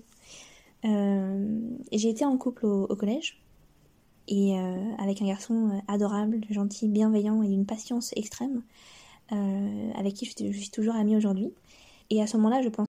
[0.86, 1.60] Euh,
[1.92, 3.42] j'ai été en couple au, collège
[4.28, 8.64] et euh, avec un garçon euh, adorable, gentil, bienveillant et d'une patience extrême,
[9.32, 11.54] avec qui je, je suis toujours amie aujourd'hui.
[12.10, 12.89] Et à ce moment-là, je pense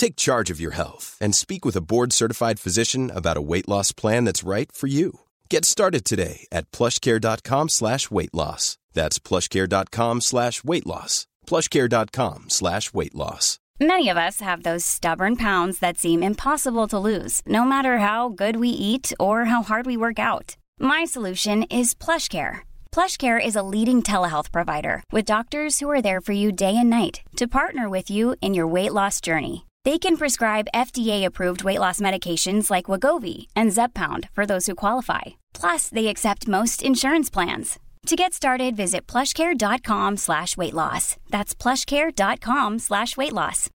[0.00, 3.92] Take charge of your health and speak with a board-certified physician about a weight loss
[3.92, 5.20] plan that's right for you.
[5.50, 8.78] Get started today at plushcare.com slash weight loss.
[8.94, 11.26] That's plushcare.com slash weight loss.
[11.46, 13.58] plushcare.com slash weight loss.
[13.78, 18.30] Many of us have those stubborn pounds that seem impossible to lose, no matter how
[18.30, 20.56] good we eat or how hard we work out.
[20.78, 22.60] My solution is PlushCare.
[22.90, 26.88] PlushCare is a leading telehealth provider with doctors who are there for you day and
[26.88, 29.66] night to partner with you in your weight loss journey.
[29.84, 35.40] They can prescribe FDA-approved weight loss medications like Wagovi and Zepbound for those who qualify.
[35.54, 37.78] Plus, they accept most insurance plans.
[38.06, 41.16] To get started, visit plushcare.com slash weight loss.
[41.30, 43.70] That's plushcare.com slash weight loss.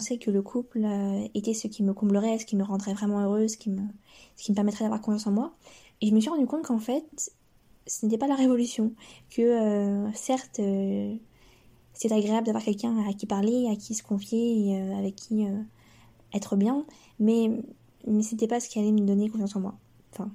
[0.00, 2.94] Je pensais que le couple euh, était ce qui me comblerait, ce qui me rendrait
[2.94, 3.82] vraiment heureuse, ce qui me,
[4.36, 5.56] ce qui me permettrait d'avoir confiance en moi.
[6.00, 7.32] Et je me suis rendu compte qu'en fait,
[7.86, 8.92] ce n'était pas la révolution.
[9.30, 10.60] Que euh, certes...
[10.60, 11.16] Euh,
[11.94, 15.46] c'est agréable d'avoir quelqu'un à qui parler, à qui se confier, et, euh, avec qui
[15.46, 15.62] euh,
[16.34, 16.84] être bien,
[17.20, 17.50] mais,
[18.06, 19.74] mais c'était pas ce qui allait me donner confiance en moi.
[20.12, 20.30] Enfin,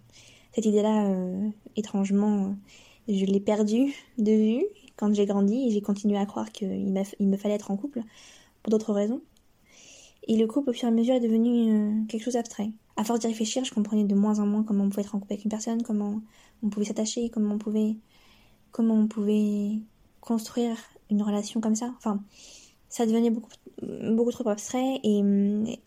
[0.54, 2.56] cette idée-là, euh, étrangement,
[3.08, 7.56] je l'ai perdue de vue quand j'ai grandi, j'ai continué à croire qu'il me fallait
[7.56, 8.02] être en couple
[8.64, 9.22] pour d'autres raisons.
[10.28, 12.72] Et le couple, au fur et à mesure, est devenu quelque chose d'abstrait.
[12.98, 15.20] À force d'y réfléchir, je comprenais de moins en moins comment on pouvait être en
[15.20, 16.22] couple avec une personne, comment
[16.62, 17.96] on pouvait s'attacher, comment on pouvait,
[18.72, 19.80] comment on pouvait
[20.20, 20.78] construire
[21.10, 21.94] une relation comme ça.
[21.98, 22.22] Enfin,
[22.90, 23.52] ça devenait beaucoup,
[23.82, 25.22] beaucoup trop abstrait et,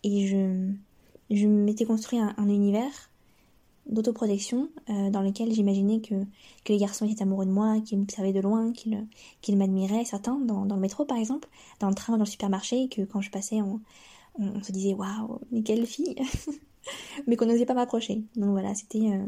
[0.03, 0.71] et je,
[1.29, 3.09] je m'étais construit un, univers
[3.85, 6.15] d'autoprotection euh, dans lequel j'imaginais que,
[6.63, 10.65] que les garçons étaient amoureux de moi, qu'ils m'observaient de loin, qu'ils m'admiraient, certains, dans,
[10.65, 11.49] dans, le métro par exemple,
[11.81, 13.81] dans le train ou dans le supermarché, que quand je passais, on,
[14.63, 16.15] se disait waouh, mais quelle fille
[17.27, 18.23] Mais qu'on n'osait pas m'approcher.
[18.35, 19.25] Donc voilà, c'était euh,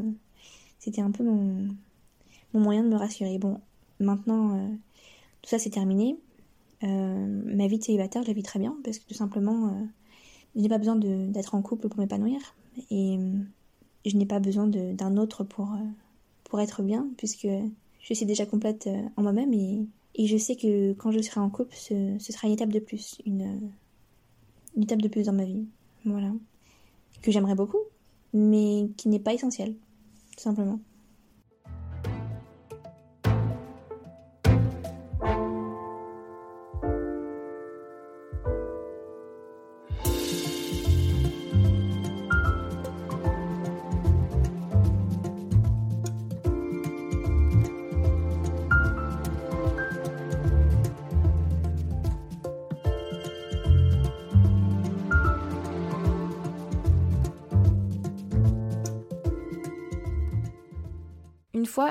[0.78, 1.68] c'était un peu mon,
[2.54, 3.38] mon moyen de me rassurer.
[3.38, 3.60] Bon,
[4.00, 4.68] maintenant, euh,
[5.46, 6.18] tout ça c'est terminé.
[6.82, 9.88] ma vie de célibataire, je la vis très bien parce que tout simplement
[10.56, 12.40] je n'ai pas besoin d'être en couple pour m'épanouir
[12.90, 13.18] et
[14.06, 15.84] je n'ai pas besoin d'un autre pour, euh,
[16.44, 17.48] pour être bien puisque
[18.00, 21.40] je suis déjà complète euh, en moi-même et, et, je sais que quand je serai
[21.40, 23.70] en couple, ce, ce, sera une étape de plus, une,
[24.76, 25.66] une étape de plus dans ma vie.
[26.04, 26.32] Voilà.
[27.20, 27.80] Que j'aimerais beaucoup,
[28.32, 29.74] mais qui n'est pas essentielle,
[30.36, 30.78] tout simplement.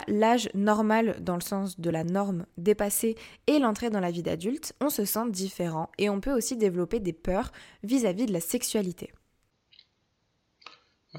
[0.07, 3.15] L'âge normal dans le sens de la norme dépassé
[3.47, 6.99] et l'entrée dans la vie d'adulte, on se sent différent et on peut aussi développer
[6.99, 7.51] des peurs
[7.83, 9.11] vis-à-vis de la sexualité.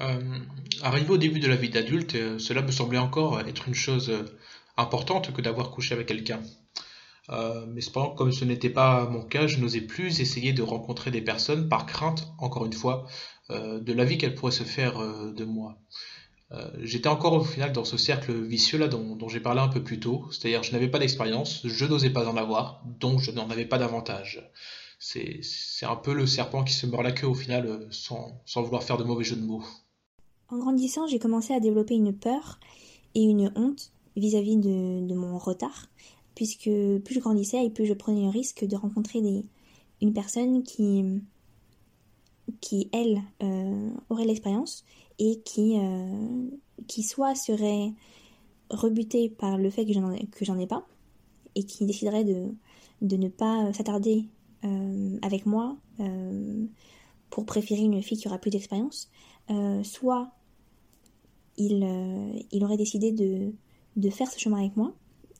[0.01, 0.39] Euh,
[0.83, 4.09] arrivé au début de la vie d'adulte, euh, cela me semblait encore être une chose
[4.09, 4.25] euh,
[4.77, 6.41] importante que d'avoir couché avec quelqu'un.
[7.67, 11.21] mais cependant, comme ce n'était pas mon cas, je n'osais plus essayer de rencontrer des
[11.21, 13.05] personnes par crainte, encore une fois,
[13.49, 14.99] de l'avis qu'elles pourraient se faire
[15.33, 15.77] de moi.
[16.51, 19.83] Euh, j'étais encore au final dans ce cercle vicieux là dont, j'ai parlé un peu
[19.83, 23.49] plus tôt, c'est-à-dire je n'avais pas d'expérience, je n'osais pas en avoir, donc je n'en
[23.49, 24.49] avais pas d'avantage.
[24.99, 25.41] C'est
[25.83, 28.83] un peu le serpent qui se mord la queue au final euh, sans, sans vouloir
[28.83, 29.63] faire de mauvais jeux de mots.
[30.49, 32.59] En grandissant, j'ai commencé à développer une peur
[33.13, 35.87] et une honte vis-à-vis de, mon retard,
[36.33, 36.69] puisque
[37.03, 39.45] plus je grandissais et plus je prenais le risque de rencontrer des,
[40.01, 41.21] une personne qui,
[42.61, 44.85] qui elle, euh, aurait l'expérience
[45.19, 46.49] et qui, euh,
[46.87, 47.93] qui soit serait
[48.69, 50.85] rebuté par le fait que j'en, ai pas
[51.55, 52.49] et qui déciderait de,
[53.01, 54.25] de ne pas s'attarder
[54.63, 56.65] euh, avec moi euh,
[57.29, 59.09] pour préférer une fille qui aura plus d'expérience,
[59.83, 60.31] soit
[61.57, 63.53] il, il aurait décidé de,
[63.95, 64.93] de faire ce chemin avec moi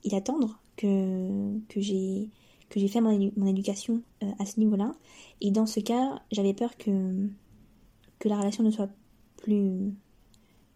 [0.04, 2.30] et d'attendre que, que j'ai
[2.70, 4.02] que j'ai fait mon, mon éducation
[4.40, 4.94] à ce niveau-là.
[5.40, 7.30] Et dans ce cas, j'avais peur que,
[8.20, 8.90] que la relation ne soit
[9.38, 9.94] plus,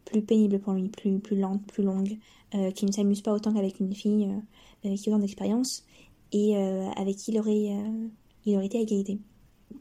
[0.06, 2.18] plus pénible pour lui, plus, plus lente, plus longue,
[2.54, 5.86] euh, qui ne s'amuse pas autant qu'avec une fille euh, euh, qui autant d'expérience
[6.34, 6.56] et
[6.96, 7.76] avec qui il aurait,
[8.46, 9.20] il aurait été à égalité.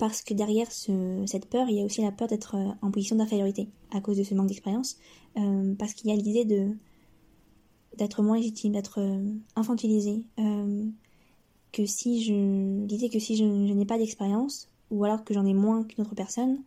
[0.00, 3.68] Parce que derrière cette peur, il y a aussi la peur d'être en position d'infériorité
[3.92, 4.98] à cause de ce manque d'expérience,
[5.78, 6.72] parce qu'il y a l'idée de
[7.98, 9.00] d'être moins légitime, d'être
[9.54, 10.24] infantilisé,
[11.70, 15.54] que si je l'idée que si je n'ai pas d'expérience, ou alors que j'en ai
[15.54, 16.64] moins qu'une autre personne,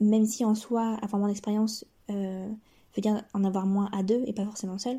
[0.00, 2.48] même si en soi, avoir moins d'expérience euh,
[2.94, 4.98] veut dire en avoir moins à deux et pas forcément seul,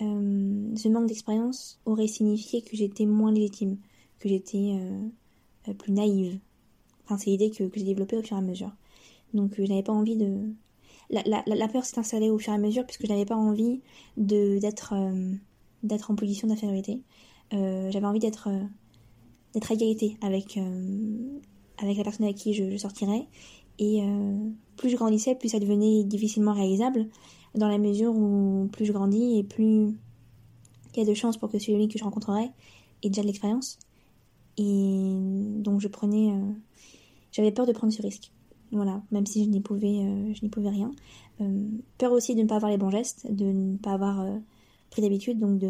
[0.00, 3.78] euh, ce manque d'expérience aurait signifié que j'étais moins légitime,
[4.18, 6.38] que j'étais euh, plus naïve.
[7.04, 8.72] Enfin, c'est l'idée que, j'ai développée au fur et à mesure.
[9.34, 10.52] Donc, je n'avais pas envie de.
[11.10, 13.80] La, peur s'est installée au fur et à mesure puisque je n'avais pas envie
[14.18, 17.00] d'être en position d'infériorité.
[17.50, 18.50] J'avais envie d'être
[19.54, 20.58] d'être à égalité avec,
[21.78, 23.26] avec la personne avec qui je sortirais
[23.78, 27.06] et euh, plus je grandissais, plus ça devenait difficilement réalisable,
[27.54, 29.94] dans la mesure où plus je grandis et plus
[30.94, 32.50] il y a de chances pour que celui que je rencontrerai
[33.02, 33.78] ait déjà de l'expérience.
[34.56, 35.14] Et
[35.60, 36.32] donc je prenais...
[36.32, 36.52] Euh,
[37.30, 38.32] j'avais peur de prendre ce risque.
[38.72, 40.90] Voilà, même si je n'y pouvais, euh, pouvais rien.
[41.98, 44.26] peur aussi de ne pas avoir les bons gestes, de ne pas avoir
[44.90, 45.62] pris d'habitude, donc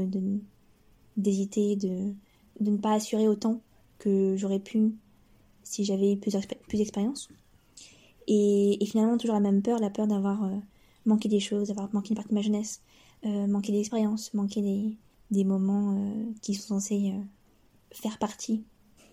[1.16, 2.14] d'hésiter, de,
[2.60, 3.60] de, ne pas assurer autant
[3.98, 4.94] que j'aurais pu
[5.62, 7.28] si j'avais plus d'expérience.
[8.28, 10.56] Et, finalement, toujours la même peur, la peur d'avoir euh,
[11.06, 12.82] manqué des choses, d'avoir manqué une partie de ma jeunesse,
[13.26, 14.96] euh, manqué d'expérience, manqué des,
[15.30, 17.14] des moments euh, qui sont censés
[17.90, 18.64] faire partie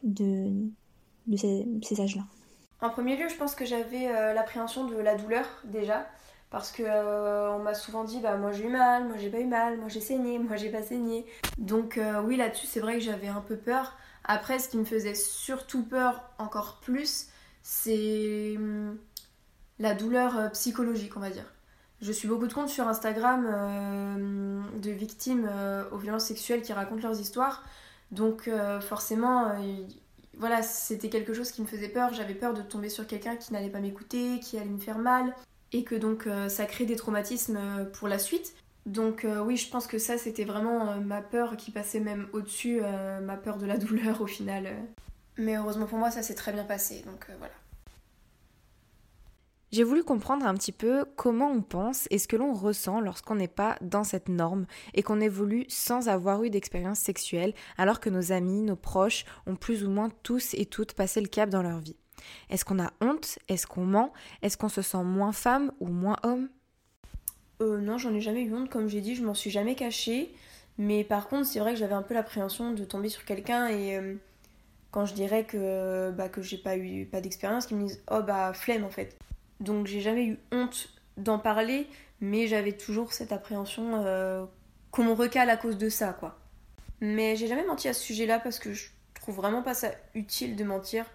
[0.03, 0.51] de,
[1.27, 2.23] de ces, ces âges-là.
[2.81, 6.05] En premier lieu, je pense que j'avais l'appréhension de la douleur déjà,
[6.55, 9.39] parce que euh, on m'a souvent dit bah moi j'ai eu mal, moi j'ai pas
[9.39, 11.25] eu mal, moi j'ai saigné, moi j'ai pas saigné.
[11.57, 13.97] Donc euh, oui là-dessus c'est vrai que j'avais un peu peur.
[14.23, 17.27] Après ce qui me faisait surtout peur encore plus
[17.67, 18.97] c'est hum,
[19.79, 21.51] la douleur euh, psychologique on va dire.
[22.01, 23.45] Je suis beaucoup de comptes sur Instagram
[24.77, 25.49] de victimes
[25.93, 27.63] aux violences sexuelles qui racontent leurs histoires.
[28.11, 28.49] Donc
[28.81, 29.55] forcément
[30.37, 32.13] voilà, c'était quelque chose qui me faisait peur.
[32.13, 35.33] J'avais peur de tomber sur quelqu'un qui n'allait pas m'écouter, qui allait me faire mal
[35.71, 38.55] et que donc euh, ça crée des traumatismes euh, pour la suite.
[38.85, 42.81] Donc euh, oui, je pense que ça c'était vraiment ma peur qui passait même au-dessus,
[43.23, 44.75] ma peur de la douleur au final.
[45.37, 47.53] Mais heureusement pour moi, ça s'est très bien passé, donc voilà.
[49.71, 53.35] J'ai voulu comprendre un petit peu comment on pense et ce que l'on ressent lorsqu'on
[53.35, 58.09] n'est pas dans cette norme et qu'on évolue sans avoir eu d'expérience sexuelle alors que
[58.09, 61.61] nos amis, nos proches ont plus ou moins tous et toutes passé le cap dans
[61.61, 61.97] leur vie.
[62.49, 63.37] Est-ce qu'on a honte?
[63.49, 64.13] Est-ce qu'on ment?
[64.41, 66.47] Est-ce qu'on se sent moins femme ou moins homme?
[67.61, 70.33] Euh, Non, j'en ai jamais eu honte, comme j'ai dit, je m'en suis jamais cachée.
[70.77, 73.97] Mais par contre, c'est vrai que j'avais un peu l'appréhension de tomber sur quelqu'un et
[73.97, 74.15] euh,
[74.95, 78.21] quand je dirais que, bah, que j'ai pas eu pas d'expérience, qu'ils me disent oh
[78.21, 79.17] bah flemme en fait.
[79.59, 80.87] Donc j'ai jamais eu honte
[81.17, 81.89] d'en parler,
[82.21, 84.45] mais j'avais toujours cette appréhension euh,
[84.91, 86.39] qu'on me recale à cause de ça quoi.
[87.01, 90.55] Mais j'ai jamais menti à ce sujet-là parce que je trouve vraiment pas ça utile
[90.55, 91.05] de mentir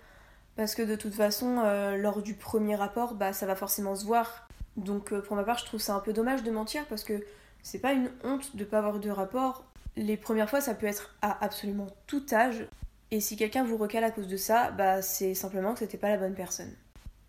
[0.57, 4.05] parce que de toute façon, euh, lors du premier rapport, bah, ça va forcément se
[4.05, 4.47] voir.
[4.77, 7.25] Donc euh, pour ma part, je trouve ça un peu dommage de mentir parce que
[7.63, 9.65] c'est pas une honte de pas avoir de rapport.
[9.97, 12.67] Les premières fois, ça peut être à absolument tout âge.
[13.11, 16.09] Et si quelqu'un vous recale à cause de ça, bah c'est simplement que c'était pas
[16.09, 16.73] la bonne personne.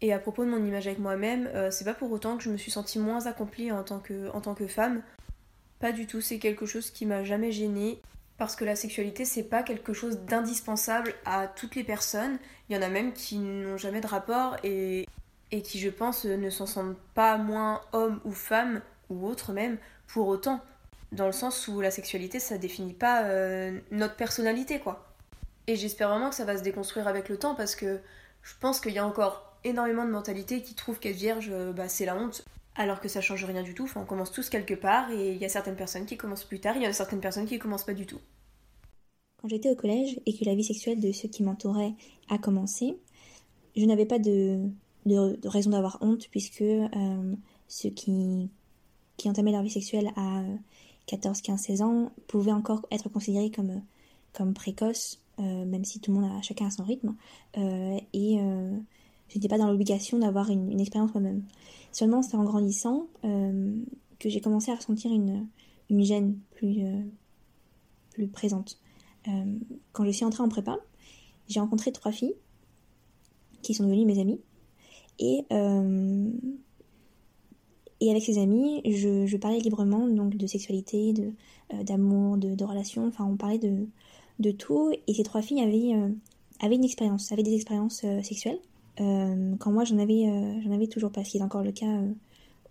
[0.01, 2.49] Et à propos de mon image avec moi-même, euh, c'est pas pour autant que je
[2.49, 5.03] me suis sentie moins accomplie en tant que, en tant que femme.
[5.79, 8.01] Pas du tout, c'est quelque chose qui m'a jamais gênée
[8.38, 12.39] parce que la sexualité c'est pas quelque chose d'indispensable à toutes les personnes.
[12.69, 15.07] Il y en a même qui n'ont jamais de rapport et,
[15.51, 19.77] et qui je pense ne s'en sentent pas moins homme ou femme ou autre même
[20.07, 20.59] pour autant.
[21.11, 25.11] Dans le sens où la sexualité ça définit pas euh, notre personnalité quoi.
[25.68, 27.99] Et j'espère vraiment que ça va se déconstruire avec le temps parce que
[28.41, 32.05] je pense qu'il y a encore énormément de mentalités qui trouvent qu'être vierge bah, c'est
[32.05, 32.43] la honte
[32.76, 33.84] alors que ça change rien du tout.
[33.84, 36.59] Enfin, on commence tous quelque part et il y a certaines personnes qui commencent plus
[36.59, 38.20] tard, il y a certaines personnes qui commencent pas du tout.
[39.41, 41.93] Quand j'étais au collège et que la vie sexuelle de ceux qui m'entouraient
[42.30, 42.97] a commencé,
[43.76, 44.70] je n'avais pas de,
[45.45, 47.36] raison d'avoir honte puisque euh,
[47.68, 48.49] ceux qui,
[49.18, 50.43] qui entamaient leur vie sexuelle à
[51.07, 53.82] 14, 15, 16 ans pouvaient encore être considérés comme,
[54.34, 57.15] comme précoces, euh, même si tout le monde a chacun à son rythme.
[57.57, 58.39] Euh, et
[59.32, 61.43] je n'étais pas dans l'obligation d'avoir une, expérience moi-même.
[61.93, 63.73] Seulement, c'est en grandissant euh,
[64.19, 65.47] que j'ai commencé à ressentir une,
[65.89, 68.77] gêne plus, euh, présente.
[69.29, 69.57] Euh,
[69.93, 70.77] quand je suis entrée en prépa,
[71.47, 72.36] j'ai rencontré trois filles
[73.61, 74.41] qui sont devenues mes amies.
[75.17, 75.45] Et,
[78.09, 81.32] avec ces amies, je, je, parlais librement donc de sexualité, de,
[81.84, 83.07] d'amour, de, de relations.
[83.07, 83.88] Enfin, on parlait de,
[84.41, 84.91] de tout.
[85.07, 85.93] Et ces trois filles avaient,
[86.59, 88.59] avaient une expérience, avaient des expériences sexuelles.
[88.99, 91.87] Euh, quand moi j'en avais, euh, avais toujours pas, ce qui est encore le cas
[91.87, 92.13] euh,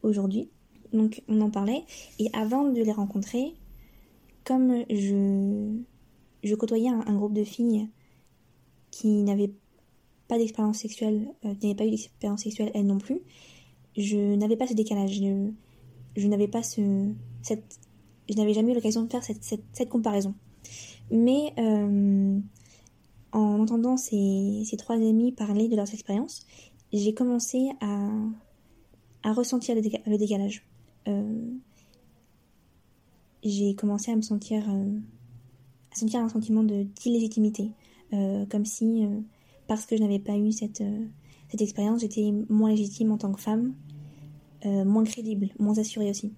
[0.03, 0.49] aujourd'hui.
[0.93, 1.85] Donc on en parlait.
[2.19, 3.55] Et avant de les rencontrer,
[4.45, 5.77] comme je,
[6.43, 7.89] je côtoyais un, groupe de filles
[8.91, 9.53] qui n'avaient
[10.29, 13.21] pas d'expérience sexuelle, qui n'avaient pas eu d'expérience sexuelle elles non plus,
[13.97, 15.13] je n'avais pas ce décalage.
[15.13, 15.51] Je,
[16.17, 17.13] je n'avais pas ce,
[17.43, 17.79] cette,
[18.29, 20.35] je n'avais jamais eu l'occasion de faire cette, cette, cette comparaison.
[21.11, 21.53] Mais
[23.33, 26.47] en entendant ces, trois amis parler de leurs expériences,
[26.93, 30.65] j'ai commencé à, ressentir le, décalage.
[31.09, 31.45] Euh,
[33.43, 34.99] j'ai commencé à me sentir, euh,
[35.93, 37.71] à sentir un sentiment d'illégitimité,
[38.13, 39.07] euh, comme si,
[39.67, 40.83] parce que je n'avais pas eu cette,
[41.49, 43.75] cette expérience, j'étais moins légitime en tant que femme,
[44.65, 46.33] moins crédible, moins assurée aussi.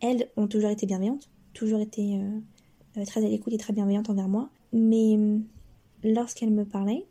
[0.00, 2.20] Elles ont toujours été bienveillantes, toujours été
[3.04, 5.18] très à l'écoute et très bienveillantes envers moi, mais
[6.02, 7.04] lorsqu'elle me parlait,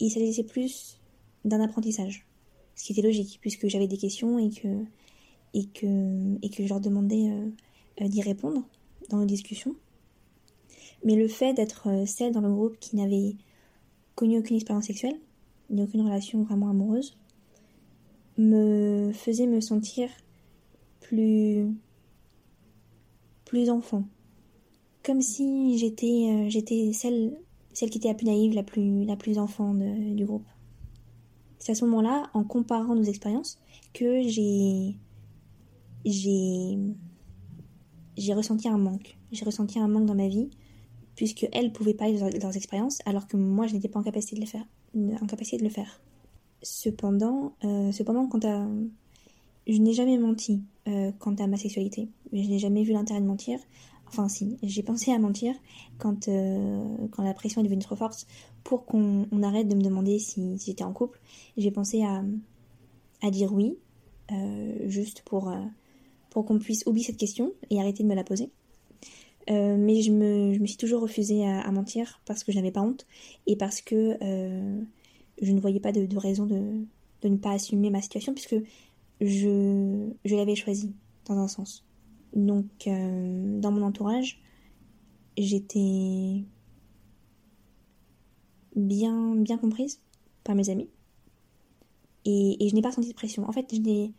[0.00, 0.98] il s'agissait plus
[1.44, 2.26] d'un apprentissage.
[2.74, 4.84] Ce qui était logique, puisque j'avais des questions et que,
[5.54, 7.48] et que, et que je leur demandais euh,
[8.00, 8.62] euh, d'y répondre
[9.10, 9.76] dans nos discussions.
[11.04, 13.36] Mais le fait d'être euh, celle dans le groupe qui n'avait
[14.14, 15.18] connu aucune expérience sexuelle,
[15.70, 17.16] ni aucune relation vraiment amoureuse,
[18.38, 20.08] me faisait me sentir
[21.00, 21.66] plus
[23.44, 24.04] plus enfant
[25.04, 27.36] comme si j'étais j'étais celle
[27.72, 30.46] celle qui était la plus naïve, la plus, la plus enfant du groupe.
[31.58, 33.58] C'est à ce moment-là, en comparant nos expériences,
[33.94, 34.96] que j'ai,
[36.04, 36.78] j'ai,
[38.16, 39.16] j'ai ressenti un manque.
[39.30, 40.50] J'ai ressenti un manque dans ma vie,
[41.14, 44.36] puisque elles pouvaient parler de leurs, expériences, alors que moi, je n'étais pas en capacité
[44.36, 44.66] de le faire.
[44.94, 46.00] En capacité de le faire.
[46.62, 48.66] Cependant, euh, cependant, quant à,
[49.66, 50.62] je n'ai jamais menti
[51.20, 52.08] quant à ma sexualité.
[52.32, 53.60] Je n'ai jamais vu l'intérêt de mentir.
[54.12, 55.54] Enfin, si, j'ai pensé à mentir
[55.96, 58.26] quand, quand la pression est devenue trop forte
[58.62, 61.18] pour qu'on arrête de me demander si, j'étais en couple.
[61.56, 62.22] J'ai pensé à,
[63.22, 63.78] à dire oui,
[64.84, 65.50] juste pour,
[66.28, 68.50] pour qu'on puisse oublier cette question et arrêter de me la poser.
[69.50, 72.70] Euh, mais je me, je me, suis toujours refusée à, mentir parce que je n'avais
[72.70, 73.06] pas honte
[73.46, 74.80] et parce que euh,
[75.40, 76.84] je ne voyais pas de, raison de,
[77.22, 78.56] de, ne pas assumer ma situation puisque
[79.20, 80.94] je, je l'avais choisi
[81.26, 81.84] dans un sens.
[82.34, 84.40] Donc euh, dans mon entourage,
[85.36, 86.44] j'étais
[88.76, 90.00] bien, bien comprise
[90.44, 90.88] par mes amis
[92.24, 93.48] et, je n'ai pas senti de pression.
[93.48, 94.12] En fait, je n'ai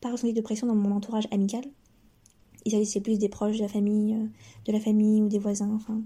[0.00, 1.64] pas ressenti de pression dans mon entourage amical
[2.64, 4.26] il s'agissait plus des proches de la famille, euh,
[4.66, 6.02] de la famille ou des voisins, enfin,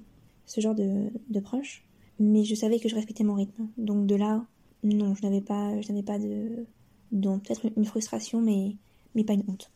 [0.46, 1.84] ce genre de, proches.
[2.18, 3.68] Mais je savais que je respectais mon rythme.
[3.76, 4.44] Donc de là,
[4.82, 6.66] non, je n'avais pas, je n'avais pas de,
[7.12, 8.74] donc peut-être une frustration, mais,
[9.14, 9.70] mais pas une honte.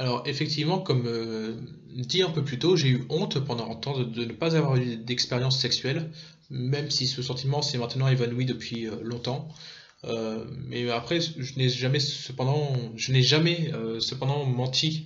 [0.00, 1.52] Alors effectivement, comme euh,
[1.90, 4.76] dit un peu plus tôt, j'ai eu honte pendant un temps de, ne pas avoir
[4.76, 6.10] eu d'expérience sexuelle,
[6.48, 9.48] même si ce sentiment s'est maintenant évanoui depuis euh, longtemps.
[10.04, 13.70] Euh, mais après, je n'ai jamais cependant, je n'ai jamais
[14.00, 15.04] cependant menti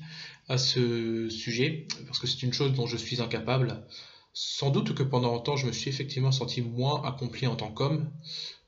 [0.49, 3.82] à ce sujet parce que c'est une chose dont je suis incapable.
[4.32, 7.72] Sans doute que pendant un temps, je me suis effectivement senti moins accompli en tant
[7.72, 8.12] qu'homme.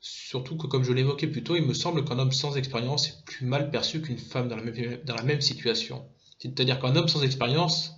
[0.01, 3.23] Surtout que, comme je l'évoquais plus tôt, il me semble qu'un homme sans expérience est
[3.25, 6.05] plus mal perçu qu'une femme dans la même situation.
[6.39, 7.97] C'est-à-dire qu'un homme sans expérience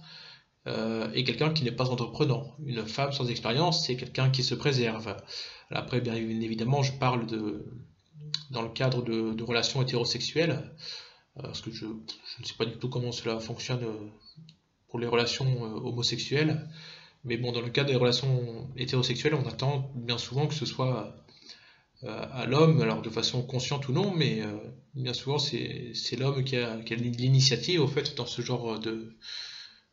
[0.68, 2.56] euh, est quelqu'un qui n'est pas entreprenant.
[2.66, 5.16] Une femme sans expérience, c'est quelqu'un qui se préserve.
[5.72, 7.66] Après, bien évidemment, je parle de,
[8.52, 10.72] dans le cadre de, relations hétérosexuelles,
[11.38, 14.10] euh, parce que je, ne sais pas du tout comment cela fonctionne euh,
[14.90, 16.68] pour les relations homosexuelles,
[17.24, 21.16] mais bon, dans le cadre des relations hétérosexuelles, on attend bien souvent que ce soit
[22.02, 24.42] à l'homme, alors de façon consciente ou non, mais
[24.96, 29.16] bien souvent c'est l'homme qui a, l'initiative au fait dans ce genre de,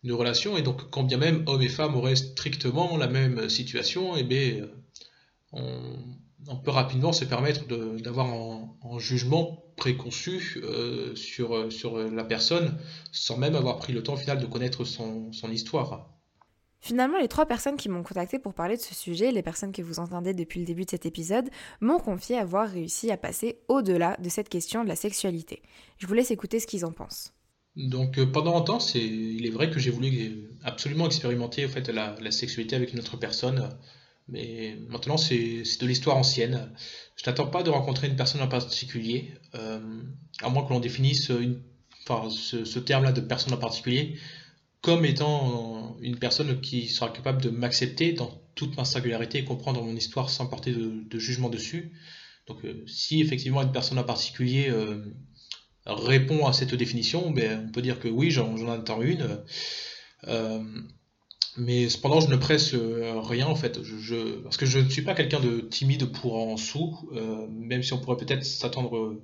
[0.05, 4.17] de relation, et donc quand bien même hommes et femmes auraient strictement la même situation,
[4.17, 4.67] eh bien
[5.53, 5.97] on,
[6.49, 12.79] on peut rapidement se permettre d'avoir un, jugement préconçu euh, sur, sur la personne
[13.13, 16.16] sans même avoir pris le temps au final de connaître son, son histoire.
[16.81, 19.83] Finalement, les trois personnes qui m'ont contacté pour parler de ce sujet, les personnes que
[19.83, 21.49] vous entendez depuis le début de cet épisode,
[21.81, 25.63] m'ont confié avoir réussi à passer au-delà de cette question de la sexualité.
[25.99, 27.33] Je vous laisse écouter ce qu'ils en pensent.
[27.77, 31.69] Donc euh, pendant un temps, c'est, il est vrai que j'ai voulu absolument expérimenter en
[31.69, 33.69] fait, la, sexualité avec une autre personne,
[34.29, 36.73] mais maintenant, c'est de l'histoire ancienne.
[37.17, 40.03] Je n'attends pas de rencontrer une personne en particulier, euh,
[40.43, 41.31] à moins que l'on définisse
[42.09, 44.19] enfin, ce, terme-là de personne en particulier
[44.87, 49.83] comme étant une personne qui sera capable de m'accepter dans toute ma singularité et comprendre
[49.83, 51.93] mon histoire sans porter de, jugement dessus.
[52.47, 55.05] Donc euh, si effectivement une personne en particulier euh,
[55.85, 59.43] répond à cette définition, ben, on peut dire que oui, j'en attends une.
[61.57, 65.03] Mais cependant, je ne presse euh, rien en fait, je, parce que je ne suis
[65.03, 69.23] pas quelqu'un de timide pour en sous, euh, même si on pourrait peut-être s'attendre au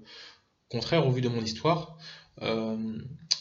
[0.71, 1.99] contraire au vu de mon histoire.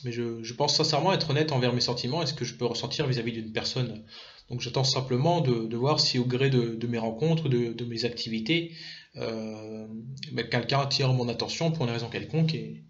[0.05, 2.65] Euh, mais je, pense sincèrement être honnête envers mes sentiments et ce que je peux
[2.65, 4.03] ressentir vis-à-vis d'une personne.
[4.49, 8.73] Donc j'attends simplement de, voir si au gré de, mes rencontres, de, mes activités,
[9.15, 12.83] ben, quelqu'un attire mon attention pour une raison quelconque et,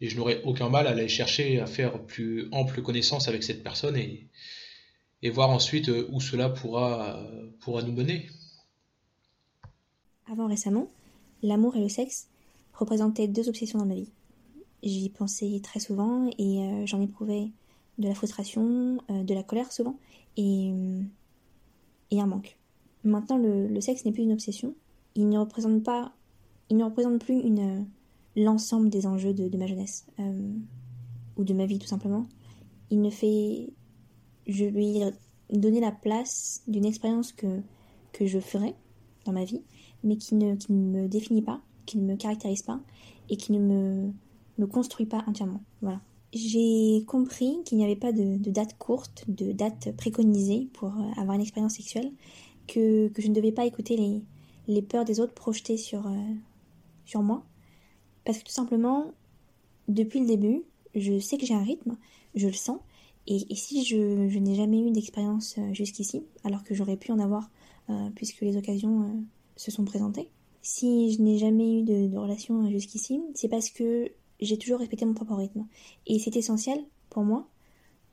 [0.00, 3.96] je n'aurai aucun mal à aller chercher à faire plus ample connaissance avec cette personne
[3.96, 4.28] et,
[5.30, 8.26] voir ensuite euh, où cela euh, pourra nous mener.
[10.28, 10.90] Avant récemment,
[11.42, 12.28] l'amour et le sexe
[12.72, 14.10] représentaient deux obsessions dans ma vie.
[14.82, 17.50] J'y pensais très souvent et euh, j'en éprouvais
[17.98, 19.96] de la frustration, de la colère souvent
[20.36, 20.72] et,
[22.10, 22.56] et un manque.
[23.04, 24.74] Maintenant, le, sexe n'est plus une obsession.
[25.14, 26.12] Il ne représente pas,
[26.70, 27.42] il ne représente plus
[28.34, 30.06] l'ensemble des enjeux de, ma jeunesse
[31.36, 32.26] ou de ma vie tout simplement.
[32.90, 33.68] Il ne fait
[34.46, 35.00] je lui
[35.50, 37.60] donner la place d'une expérience que,
[38.12, 38.74] que je ferai
[39.24, 39.62] dans ma vie,
[40.02, 42.80] mais qui ne, qui ne me définit pas, qui ne me caractérise pas
[43.28, 44.12] et qui ne me,
[44.58, 45.62] me construit pas entièrement.
[45.80, 46.00] Voilà.
[46.32, 51.20] J'ai compris qu'il n'y avait pas de, de, date courte, de date préconisée pour euh,
[51.20, 52.10] avoir une expérience sexuelle,
[52.66, 54.22] que, que je ne devais pas écouter les,
[54.66, 56.34] les peurs des autres projetées sur, euh,
[57.04, 57.44] sur moi.
[58.24, 59.12] Parce que tout simplement,
[59.88, 60.62] depuis le début,
[60.94, 61.96] je sais que j'ai un rythme,
[62.34, 62.78] je le sens,
[63.26, 63.96] et, si je,
[64.38, 67.50] n'ai jamais eu d'expérience euh, jusqu'ici, alors que j'aurais pu en avoir
[68.14, 69.22] puisque les occasions
[69.56, 70.30] se sont présentées,
[70.62, 74.10] si je n'ai jamais eu de, relation jusqu'ici, c'est parce que
[74.44, 75.66] j'ai toujours respecté mon propre rythme.
[76.06, 76.78] Et c'est essentiel
[77.10, 77.48] pour moi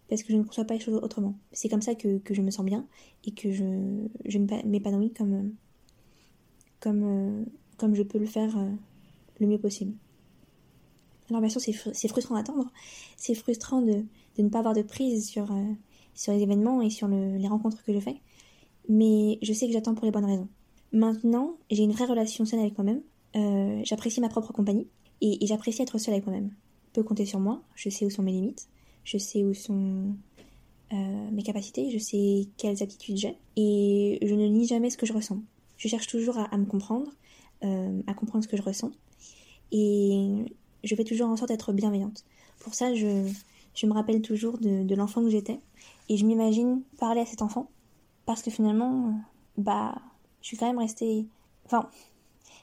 [0.09, 1.35] parce que je ne conçois pas les choses autrement.
[1.51, 2.87] C'est comme ça que, je me sens bien
[3.25, 5.53] et que je, je m'épanouis comme,
[7.93, 8.57] je peux le faire
[9.39, 9.93] le mieux possible.
[11.29, 12.71] Alors bien sûr, c'est frustrant d'attendre,
[13.15, 14.03] c'est frustrant de,
[14.37, 15.73] ne pas avoir de prise sur, euh,
[16.27, 18.19] les événements et sur les rencontres que je fais,
[18.89, 20.47] mais je sais que j'attends pour les bonnes raisons.
[20.91, 23.01] Maintenant, j'ai une vraie relation saine avec moi-même,
[23.35, 24.87] euh, j'apprécie ma propre compagnie,
[25.21, 26.51] et, j'apprécie être seule avec moi-même.
[26.93, 28.67] Peut compter sur moi, je sais où sont mes limites,
[29.03, 30.15] je sais où sont
[30.93, 35.05] euh, mes capacités, je sais quelles aptitudes j'ai, et je ne nie jamais ce que
[35.05, 35.39] je ressens.
[35.77, 37.11] Je cherche toujours à, me comprendre,
[37.63, 38.91] euh, à comprendre ce que je ressens,
[39.71, 40.45] et
[40.83, 42.25] je fais toujours en sorte d'être bienveillante.
[42.59, 43.29] Pour ça, je,
[43.75, 45.59] je me rappelle toujours de, de l'enfant que j'étais,
[46.09, 47.69] et je m'imagine parler à cet enfant,
[48.25, 49.13] parce que finalement,
[49.57, 49.95] bah,
[50.41, 51.27] je suis quand même restée...
[51.65, 51.89] Enfin,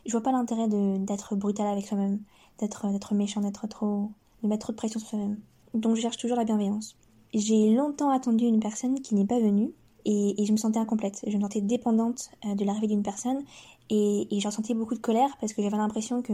[0.05, 2.21] je vois pas l'intérêt d'être brutale avec soi-même,
[2.59, 4.11] d'être méchant, d'être trop...
[4.43, 5.39] de mettre trop de pression sur soi-même.
[5.75, 6.97] Donc je cherche toujours la bienveillance.
[7.35, 9.73] J'ai longtemps attendu une personne qui n'est pas venue
[10.05, 11.25] et, je me sentais incomplète.
[11.27, 13.43] Je me sentais dépendante euh, de l'arrivée d'une personne
[13.91, 16.33] et, j'en sentais beaucoup de colère parce que j'avais l'impression que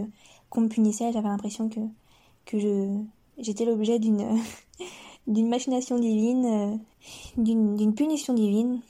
[0.50, 1.80] qu'on me punissait, j'avais l'impression que
[2.44, 3.02] que je
[3.38, 4.38] j'étais l'objet d'une
[5.26, 6.76] d'une machination divine, euh,
[7.36, 8.80] d'une punition divine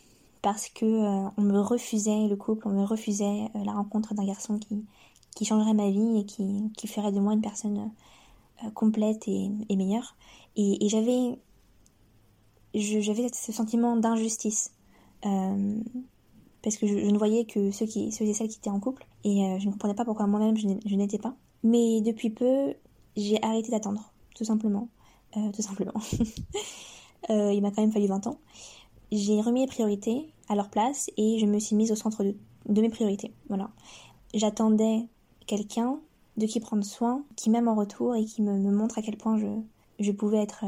[0.43, 4.59] parce que euh, on me refusait le couple, on me refusait la rencontre d'un garçon
[4.59, 4.85] qui
[5.35, 7.91] qui changerait ma vie et qui, ferait de moi une personne
[8.75, 10.17] complète et, meilleure.
[10.57, 11.39] Et, j'avais
[12.75, 14.73] j'avais ce sentiment d'injustice.
[15.27, 15.81] Euh,
[16.63, 19.07] parce que je, ne voyais que ceux, et celles qui étaient en couple.
[19.25, 21.35] Et euh, je ne comprenais pas pourquoi moi-même je n'étais pas.
[21.65, 22.75] Mais depuis peu,
[23.17, 24.89] j'ai arrêté d'attendre, tout simplement.
[25.37, 25.95] Euh, tout simplement.
[27.29, 28.39] il m'a quand même fallu 20 ans.
[29.11, 32.35] J'ai remis les priorités à leur place et je me suis mise au centre de,
[32.67, 33.33] de mes priorités.
[33.49, 33.71] Voilà.
[34.35, 35.07] J'attendais
[35.47, 35.99] quelqu'un
[36.37, 39.39] de qui prendre soin, qui m'aime en retour et qui me, montre à quel point
[39.99, 40.65] je, pouvais être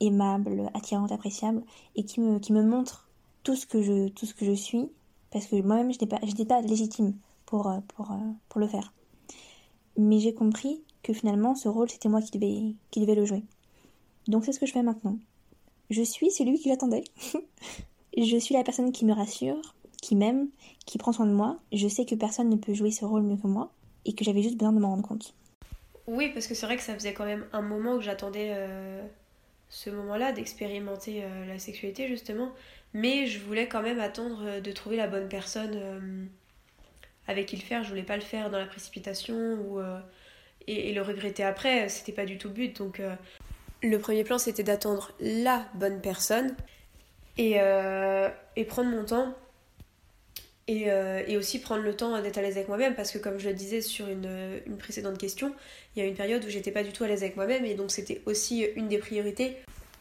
[0.00, 1.62] aimable, attirante, appréciable,
[1.96, 3.08] et qui me, montre
[3.42, 4.88] tout ce que je, que suis,
[5.30, 7.14] parce que moi-même, je n'étais pas, légitime
[7.46, 8.92] pour, euh, euh, pour le faire.
[9.96, 13.44] Mais j'ai compris que finalement, ce rôle, c'était moi qui devais, qui devais le jouer.
[14.26, 15.18] Donc c'est ce que je fais maintenant.
[15.90, 17.04] Je suis celui qui j'attendais.
[18.16, 20.48] je suis la personne qui me rassure, qui m'aime,
[20.86, 21.58] qui prend soin de moi.
[21.72, 23.70] Je sais que personne ne peut jouer ce rôle mieux que moi,
[24.04, 25.34] et que j'avais juste besoin de m'en rendre compte.
[26.06, 29.02] Oui, parce que c'est vrai que ça faisait quand même un moment que j'attendais euh,
[29.70, 32.52] ce moment-là d'expérimenter euh, la sexualité justement,
[32.92, 36.28] mais je voulais quand même attendre euh, de trouver la bonne personne
[37.26, 37.82] avec qui le faire.
[37.84, 39.80] Je voulais pas le faire dans la précipitation ou
[40.66, 41.88] et, le regretter après.
[41.88, 42.76] C'était pas du tout le but.
[42.76, 43.00] Donc
[43.82, 46.54] le premier plan c'était d'attendre la bonne personne
[47.38, 47.52] et,
[48.56, 49.34] et prendre mon temps
[50.70, 53.48] euh, et, aussi prendre le temps d'être à l'aise avec moi-même parce que comme je
[53.48, 55.54] le disais sur une, une précédente question,
[55.94, 57.74] il y a une période où j'étais pas du tout à l'aise avec moi-même et
[57.74, 59.56] donc c'était aussi une des priorités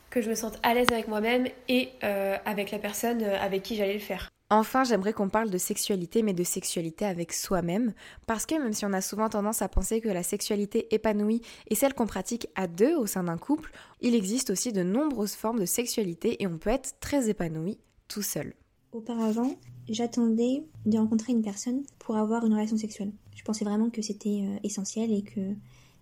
[0.10, 3.76] que je me sente à l'aise avec moi-même et euh, avec la personne avec qui
[3.76, 4.30] j'allais le faire.
[4.50, 7.92] Enfin, j'aimerais qu'on parle de sexualité, mais de sexualité avec soi-même,
[8.28, 11.42] parce que même si on a souvent tendance à penser que la sexualité épanouie
[11.72, 15.34] est celle qu'on pratique à deux au sein d'un couple, il existe aussi de nombreuses
[15.34, 18.54] formes de sexualité et on peut être très épanoui tout seul.
[18.92, 19.56] Auparavant,
[19.90, 23.12] j'attendais de rencontrer une personne pour avoir une relation sexuelle.
[23.36, 25.42] Je pensais vraiment que c'était euh, essentiel et que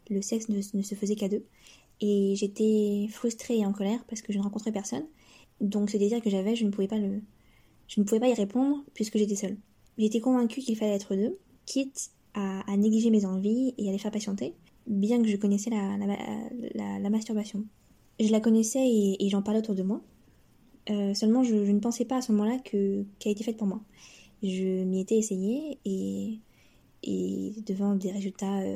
[0.09, 1.43] le sexe ne, se faisait qu'à deux.
[2.01, 5.05] Et j'étais frustrée et en colère parce que je ne rencontrais personne.
[5.59, 7.21] Donc ce désir que j'avais, je ne pouvais pas le,
[7.87, 9.57] je ne pouvais pas y répondre puisque j'étais seule.
[9.97, 14.11] J'étais convaincue qu'il fallait être deux, quitte à, négliger mes envies et à les faire
[14.11, 14.55] patienter,
[14.87, 15.97] bien que je connaissais la,
[16.99, 17.65] la, masturbation.
[18.19, 18.87] Je la connaissais
[19.19, 20.01] et j'en parlais autour de moi,
[20.89, 23.67] euh, seulement, je, ne pensais pas à ce moment-là que qu'elle a été faite pour
[23.67, 23.81] moi.
[24.43, 26.39] Je m'y étais essayée et,
[27.65, 28.75] devant des résultats euh,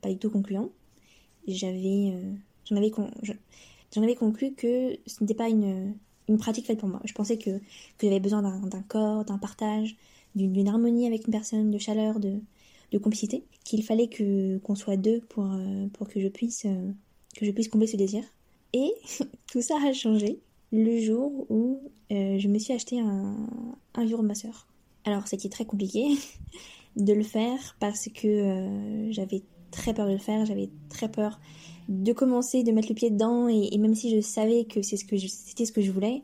[0.00, 0.70] pas du tout concluants,
[1.46, 2.32] j'avais, euh,
[2.68, 5.94] j'en avais, conclu que ce n'était pas une,
[6.28, 7.00] une pratique faite pour moi.
[7.04, 7.60] Je pensais que,
[8.00, 9.96] j'avais besoin d'un, corps, d'un partage,
[10.34, 12.40] d'une, harmonie avec une personne, de chaleur, de,
[12.98, 14.10] complicité, qu'il fallait
[14.64, 15.48] qu'on soit deux pour,
[15.94, 16.66] pour que je puisse
[17.34, 18.22] que je puisse combler ce désir.
[18.72, 18.92] Et
[19.50, 20.38] tout ça a changé
[20.72, 23.46] le jour où euh, je me suis acheté un,
[23.94, 24.66] un de ma soeur.
[25.04, 26.16] Alors c'était très compliqué
[26.96, 31.38] de le faire parce que euh, j'avais très peur de le faire, j'avais très peur
[31.88, 35.04] de commencer, de mettre le pied dedans et, même si je savais que c'est ce
[35.04, 36.22] que c'était ce que je voulais,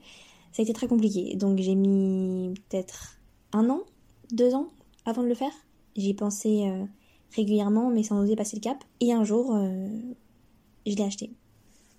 [0.53, 1.37] ça a été très compliqué.
[1.37, 3.19] Donc j'ai mis peut-être
[3.53, 3.83] un an,
[4.33, 4.69] deux ans
[5.05, 5.53] avant de le faire.
[5.97, 6.85] J'y pensais euh,
[7.35, 8.83] régulièrement mais sans oser passer le cap.
[9.01, 9.59] Et un jour,
[10.87, 11.33] je l'ai acheté.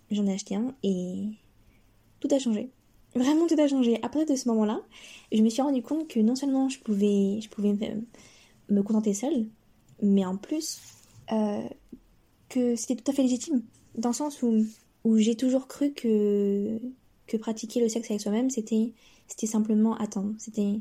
[0.09, 1.27] J'en ai acheté un et
[2.19, 2.71] tout a changé.
[3.15, 3.97] Vraiment tout a changé.
[3.97, 4.81] À partir de ce moment-là,
[5.31, 7.73] je me suis rendu compte que non seulement je pouvais, je pouvais
[8.69, 9.47] me, contenter seule,
[10.01, 10.79] mais en plus
[11.31, 11.63] euh,
[12.49, 13.63] que c'était tout à fait légitime.
[13.95, 14.63] Dans le sens où,
[15.03, 16.79] où j'ai toujours cru que,
[17.25, 18.93] que pratiquer le sexe avec soi-même, c'était,
[19.47, 20.35] simplement attendre.
[20.37, 20.79] C'était,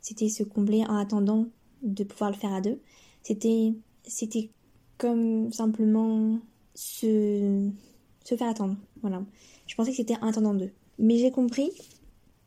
[0.00, 1.46] c'était se combler en attendant
[1.82, 2.78] de pouvoir le faire à deux.
[3.22, 3.72] C'était,
[4.06, 4.50] c'était
[4.98, 6.38] comme simplement
[6.74, 7.70] se,
[8.24, 8.76] se faire attendre.
[9.00, 9.22] Voilà.
[9.66, 10.72] Je pensais que c'était un attendant d'eux.
[11.00, 11.70] Mais j'ai compris,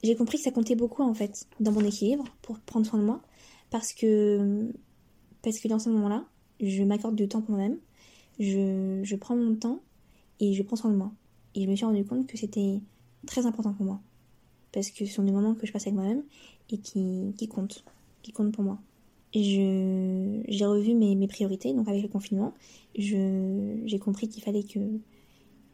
[0.04, 3.04] j'ai compris que ça comptait beaucoup en fait dans mon équilibre pour prendre soin de
[3.04, 3.22] moi.
[3.72, 4.72] Parce que,
[5.42, 6.26] parce que dans ce moment-là,
[6.62, 7.80] je m'accorde du temps pour moi-même,
[8.40, 9.82] je, je prends mon temps
[10.40, 11.12] et je prends soin de moi.
[11.56, 12.80] Et je me suis rendu compte que c'était
[13.26, 14.00] très important pour moi.
[14.72, 16.24] Parce que ce sont des moments que je passe avec moi-même
[16.70, 17.84] et qui, qui comptent,
[18.22, 18.80] qui comptent pour moi.
[19.34, 22.54] J'ai revu mes, mes, priorités, donc avec le confinement,
[22.96, 24.80] j'ai compris qu'il fallait que,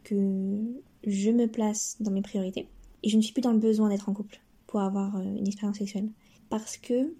[0.09, 0.59] que
[1.05, 2.67] je me place dans mes priorités.
[3.03, 5.47] Et je ne suis plus dans le besoin d'être en couple pour avoir euh, une
[5.47, 6.09] expérience sexuelle.
[6.49, 7.13] Parce que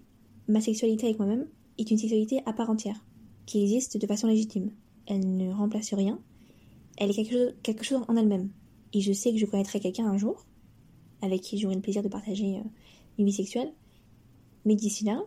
[0.48, 1.46] ma sexualité avec moi-même
[1.78, 3.04] est une sexualité à part entière,
[3.46, 4.70] qui existe de façon légitime.
[5.06, 6.18] Elle ne remplace rien,
[6.96, 8.50] elle est quelque chose, en elle-même.
[8.92, 10.44] Et je sais que je connaîtrai quelqu'un un jour,
[11.22, 12.68] avec qui j'aurai le plaisir de partager euh,
[13.18, 13.72] une vie sexuelle.
[14.64, 15.22] Mais d'ici là,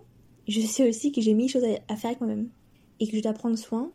[0.47, 2.49] je sais aussi que j'ai mille choses à faire avec moi-même.
[2.99, 3.91] Et que je dois prendre soin,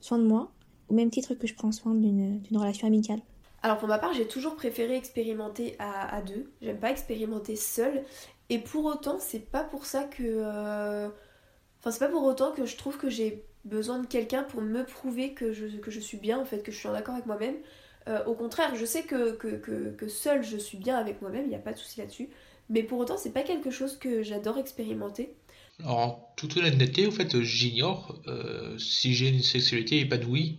[0.00, 0.52] soin de moi,
[0.90, 3.20] au même titre que je prends soin d'une relation amicale.
[3.62, 6.50] Alors pour ma part, j'ai toujours préféré expérimenter à, deux.
[6.62, 8.02] J'aime pas expérimenter seule.
[8.48, 10.22] Et pour autant, c'est pas pour ça que.
[10.22, 11.08] Euh,
[11.78, 14.84] enfin, c'est pas pour autant que je trouve que j'ai besoin de quelqu'un pour me
[14.84, 17.56] prouver que je, suis bien, en fait, que je suis en accord avec moi-même.
[18.08, 21.54] Euh, au contraire, je sais que, que seule je suis bien avec moi-même, il n'y
[21.54, 22.30] a pas de souci là-dessus.
[22.70, 25.34] Mais pour autant, c'est pas quelque chose que j'adore expérimenter.
[25.84, 30.58] Alors, en toute honnêteté, au fait, j'ignore euh, si j'ai une sexualité épanouie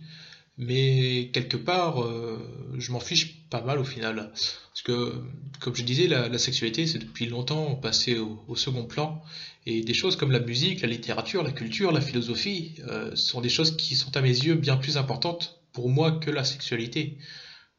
[0.58, 2.38] mais quelque part, euh,
[2.78, 4.32] je m'en fiche pas mal au final.
[4.32, 5.14] Parce que,
[5.60, 9.22] comme je disais, la, sexualité, c'est depuis longtemps passé au, second plan.
[9.64, 13.48] Et des choses comme la musique, la littérature, la culture, la philosophie, euh, sont des
[13.48, 17.18] choses qui sont à mes yeux bien plus importantes pour moi que la sexualité.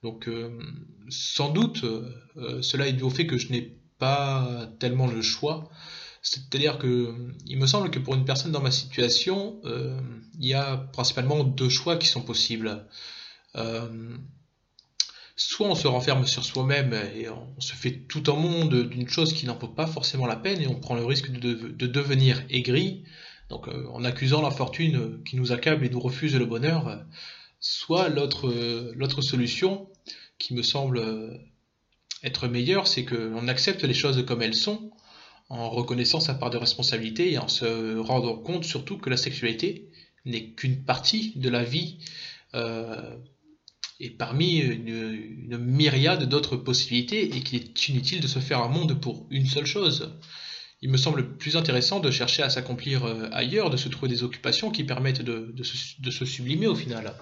[0.02, 0.28] Donc,
[1.08, 1.86] sans doute,
[2.62, 5.72] cela est dû au fait que je n'ai pas tellement le choix
[6.24, 7.14] c'est-à-dire que
[7.46, 10.00] il me semble que pour une personne dans ma situation, euh,
[10.40, 12.88] il y a principalement deux choix qui sont possibles.
[13.58, 14.16] Euh,
[15.36, 19.34] soit on se renferme sur soi-même et on se fait tout un monde d'une chose
[19.34, 21.54] qui n'en vaut pas forcément la peine et on prend le risque de,
[21.88, 23.04] devenir aigri,
[23.50, 27.04] donc euh, en accusant la fortune qui nous accable et nous refuse le bonheur.
[27.60, 29.90] Soit l'autre solution
[30.38, 31.42] qui me semble
[32.24, 34.93] être meilleure, c'est qu'on accepte les choses comme elles sont
[35.50, 39.90] en reconnaissant sa part de responsabilité et en se rendant compte surtout que la sexualité
[40.26, 41.98] n'est qu'une partie de la vie
[42.56, 43.18] euh,
[44.00, 49.00] et parmi une, myriade d'autres possibilités et qu'il est inutile de se faire un monde
[49.00, 50.14] pour une seule chose.
[50.82, 54.24] Il me semble plus intéressant de chercher à s'accomplir euh, ailleurs, de se trouver des
[54.24, 57.14] occupations qui permettent de, se, sublimer au final.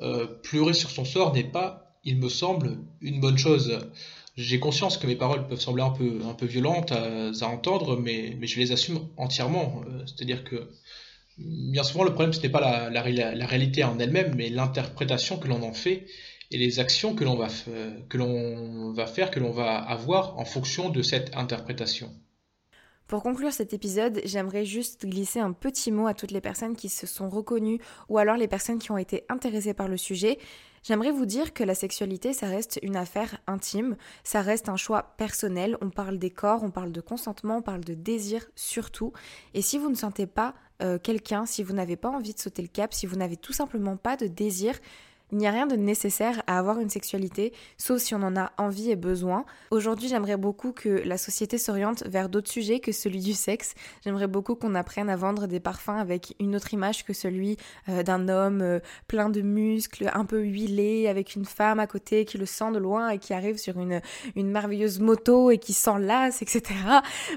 [0.00, 3.78] Euh, pleurer sur son sort n'est pas, il me semble, une bonne chose.
[4.36, 8.36] J'ai conscience que mes paroles peuvent sembler un peu, un peu violentes à, entendre, mais,
[8.38, 9.82] mais, je les assume entièrement.
[9.86, 10.70] Euh, c'est-à-dire que
[11.38, 15.38] bien souvent, le problème, ce n'est pas la, la, la, réalité en elle-même, mais l'interprétation
[15.38, 16.06] que l'on en fait
[16.50, 17.48] et les actions que l'on va,
[18.08, 22.10] que l'on va faire, que l'on va avoir en fonction de cette interprétation.
[23.06, 26.88] Pour conclure cet épisode, j'aimerais juste glisser un petit mot à toutes les personnes qui
[26.88, 27.78] se sont reconnues
[28.08, 30.38] ou alors les personnes qui ont été intéressées par le sujet.
[30.84, 35.14] J'aimerais vous dire que la sexualité, ça reste une affaire intime, ça reste un choix
[35.16, 39.14] personnel, on parle des corps, on parle de consentement, on parle de désir surtout.
[39.54, 42.60] Et si vous ne sentez pas euh, quelqu'un, si vous n'avez pas envie de sauter
[42.60, 44.78] le cap, si vous n'avez tout simplement pas de désir,
[45.32, 48.52] il n'y a rien de nécessaire à avoir une sexualité, sauf si on en a
[48.58, 49.44] envie et besoin.
[49.70, 53.74] Aujourd'hui, j'aimerais beaucoup que la société s'oriente vers d'autres sujets que celui du sexe.
[54.04, 57.56] J'aimerais beaucoup qu'on apprenne à vendre des parfums avec une autre image que celui
[57.88, 62.24] euh, d'un homme euh, plein de muscles, un peu huilé, avec une femme à côté
[62.24, 64.00] qui le sent de loin et qui arrive sur une,
[64.36, 66.62] une merveilleuse moto et qui s'enlace, etc.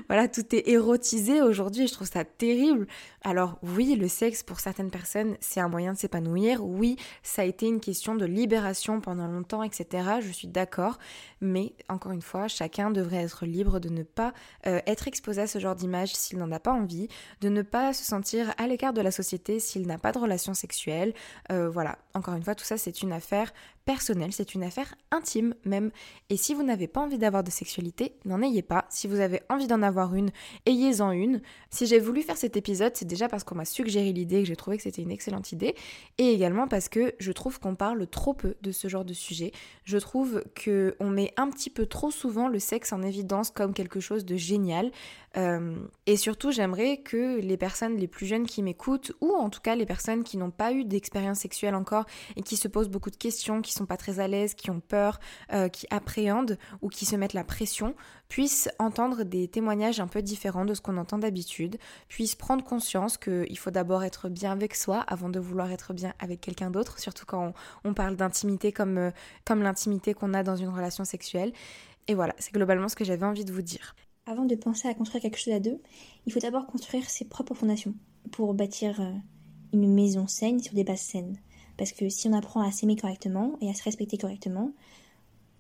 [0.08, 2.88] Voilà, tout est érotisé aujourd'hui je trouve ça terrible.
[3.24, 6.64] Alors oui, le sexe pour certaines personnes, c'est un moyen de s'épanouir.
[6.64, 10.20] Oui, ça a été une question de libération pendant longtemps, etc.
[10.22, 10.98] Je suis d'accord.
[11.42, 14.34] Mais encore une fois, chacun devrait être libre de ne pas
[14.66, 17.08] euh, être exposé à ce genre d'image s'il n'en a pas envie,
[17.42, 20.54] de ne pas se sentir à l'écart de la société s'il n'a pas de relation
[20.54, 21.14] sexuelle.
[21.52, 23.54] Euh, voilà, encore une fois, tout ça c'est une affaire
[23.88, 25.92] personnelle, c'est une affaire intime même.
[26.30, 28.86] Et si vous n'avez pas envie d'avoir de sexualité, n'en ayez pas.
[28.90, 30.30] Si vous avez envie d'en avoir une,
[30.66, 31.42] ayez-en une.
[31.70, 34.58] Si j'ai voulu faire cet épisode, c'est déjà parce qu'on m'a suggéré l'idée, que j'ai
[34.58, 35.74] trouvé que c'était une excellente idée,
[36.18, 39.54] et également parce que je trouve qu'on parle trop peu de ce genre de sujet.
[39.86, 44.02] Je trouve qu'on met un petit peu trop souvent le sexe en évidence comme quelque
[44.02, 44.92] chose de génial.
[45.38, 45.76] Euh,
[46.06, 49.76] et surtout, j'aimerais que les personnes les plus jeunes qui m'écoutent, ou en tout cas
[49.76, 53.18] les personnes qui n'ont pas eu d'expérience sexuelle encore et qui se posent beaucoup de
[53.18, 55.20] questions, qui sont pas très à l'aise, qui ont peur,
[55.54, 57.96] euh, qui appréhendent ou qui se mettent la pression,
[58.30, 61.78] puissent entendre des témoignages un peu différents de ce qu'on entend d'habitude,
[62.08, 66.14] puissent prendre conscience qu'il faut d'abord être bien avec soi avant de vouloir être bien
[66.20, 69.12] avec quelqu'un d'autre, surtout quand on, parle d'intimité comme, euh,
[69.46, 71.54] comme l'intimité qu'on a dans une relation sexuelle.
[72.08, 73.96] Et voilà, c'est globalement ce que j'avais envie de vous dire.
[74.28, 75.80] Avant de penser à construire quelque chose à deux,
[76.26, 77.94] il faut d'abord construire ses propres fondations
[78.32, 79.14] pour bâtir euh,
[79.72, 81.38] une maison saine sur des bases saines.
[81.78, 84.74] Parce que si on apprend à s'aimer correctement et à se respecter correctement,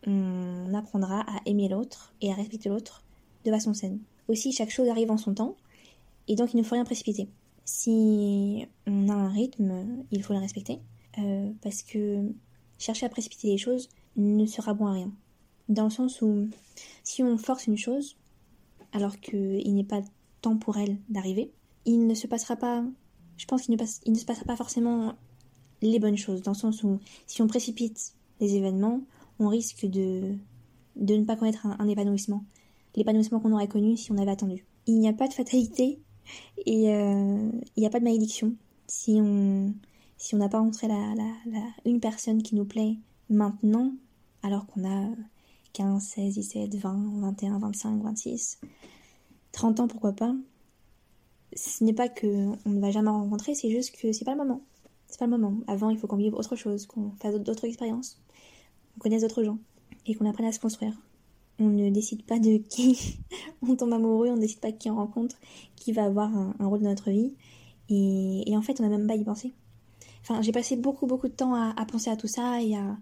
[0.05, 3.05] on apprendra à aimer l'autre et à respecter l'autre
[3.45, 3.99] de façon saine.
[4.27, 5.55] Aussi, chaque chose arrive en son temps,
[6.27, 7.29] et donc il ne faut rien précipiter.
[7.63, 10.79] Si on a un rythme, il faut le respecter,
[11.19, 12.21] euh, parce que
[12.79, 13.87] chercher à précipiter les choses
[14.17, 15.11] ne sera bon à rien.
[15.69, 16.49] Dans le sens où,
[17.03, 18.17] si on force une chose,
[18.93, 20.01] alors qu'il n'est pas
[20.41, 21.51] temps pour elle d'arriver,
[21.85, 22.83] il ne se passera pas,
[23.37, 25.15] je pense qu'il ne, se passera pas forcément
[25.81, 29.01] les bonnes choses, dans le sens où si on précipite les événements,
[29.39, 30.33] on risque de,
[30.95, 32.43] de ne pas connaître un, épanouissement.
[32.95, 34.65] L'épanouissement qu'on aurait connu si on avait attendu.
[34.87, 35.99] Il n'y a pas de fatalité
[36.65, 38.55] et euh, il n'y a pas de malédiction.
[38.87, 39.73] Si on
[40.17, 42.97] si on n'a pas rencontré la, la, une personne qui nous plaît
[43.29, 43.93] maintenant,
[44.41, 45.09] alors qu'on a
[45.77, 48.59] 15, 16, 17, 20, 21, 25, 26,
[49.51, 50.33] 30 ans, pourquoi pas,
[51.55, 52.27] ce n'est pas que
[52.65, 54.61] on ne va jamais rencontrer, c'est juste que c'est pas le moment.
[55.05, 55.59] C'est pas le moment.
[55.67, 58.19] Avant, il faut qu'on vive autre chose, qu'on fasse d'autres expériences,
[58.93, 59.59] qu'on connaisse d'autres gens
[60.07, 60.99] et qu'on apprenne à se construire.
[61.59, 63.19] On ne décide pas de qui
[63.61, 65.35] on tombe amoureux, on ne décide pas qui on rencontre,
[65.75, 67.35] qui va avoir un, rôle dans notre vie.
[67.89, 69.53] Et, en fait, on n'a même pas y penser.
[70.21, 72.97] Enfin, j'ai passé beaucoup, beaucoup de temps à, penser à tout ça et à,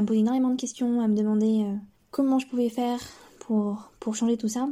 [0.00, 1.76] me poser énormément de questions, à me demander euh,
[2.10, 3.00] comment je pouvais faire
[3.40, 4.68] pour, pour changer tout ça.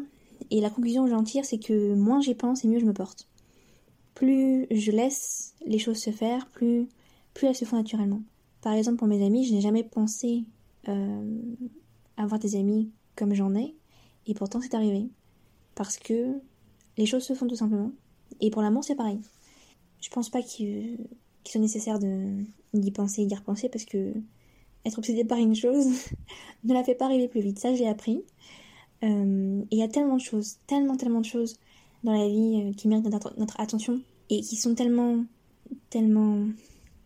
[0.51, 2.93] Et la conclusion que j'en tire, c'est que moins j'y pense et mieux je me
[2.93, 3.29] porte
[4.19, 6.89] plus je laisse les choses se faire, plus,
[7.35, 8.21] plus elles se font naturellement.
[8.63, 10.43] Par exemple, pour mes amis, je n'ai jamais pensé
[10.89, 11.41] euh,
[12.17, 13.77] avoir des amis comme j'en ai,
[14.27, 15.09] et pourtant c'est arrivé.
[15.77, 16.33] Parce que
[16.97, 17.93] les choses se font tout simplement.
[18.41, 19.21] Et pour l'amour, c'est pareil.
[20.01, 20.99] Je pense pas qu'il
[21.45, 24.13] soit nécessaire d'y penser et d'y repenser parce que
[24.89, 25.87] être obsédé par une chose
[26.65, 27.59] ne la fait pas arriver plus vite.
[27.59, 28.23] Ça, j'ai appris.
[29.05, 31.57] Euh, et il y a tellement de choses, tellement, tellement de choses
[32.05, 35.25] dans la vie euh, qui méritent notre, attention et qui sont tellement,
[35.91, 36.47] tellement,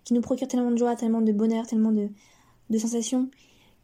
[0.05, 2.09] qui nous procurent tellement de joie, tellement de bonheur, tellement de,
[2.79, 3.29] sensations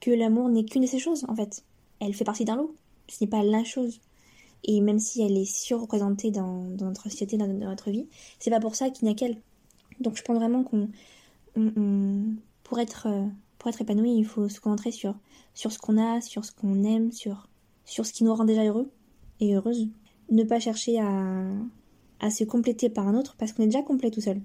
[0.01, 1.63] que l'amour n'est qu'une de ces choses en fait.
[2.01, 2.75] Elle fait partie d'un lot.
[3.09, 4.01] Ce n'est pas la chose.
[4.65, 8.07] Et même si elle est surreprésentée dans, dans notre société, dans, notre vie,
[8.39, 9.37] c'est pas pour ça qu'il n'y a qu'elle.
[10.01, 10.89] Donc je pense vraiment qu'on,
[12.65, 13.27] pour être, euh,
[13.69, 15.15] être épanoui, il faut se concentrer sur,
[15.55, 17.49] sur ce qu'on a, sur ce qu'on aime, sur,
[17.85, 18.91] sur ce qui nous rend déjà heureux
[19.41, 19.89] et heureuse
[20.31, 21.51] ne pas chercher à,
[22.21, 24.41] à se compléter par un autre parce qu'on est déjà complet tout seul.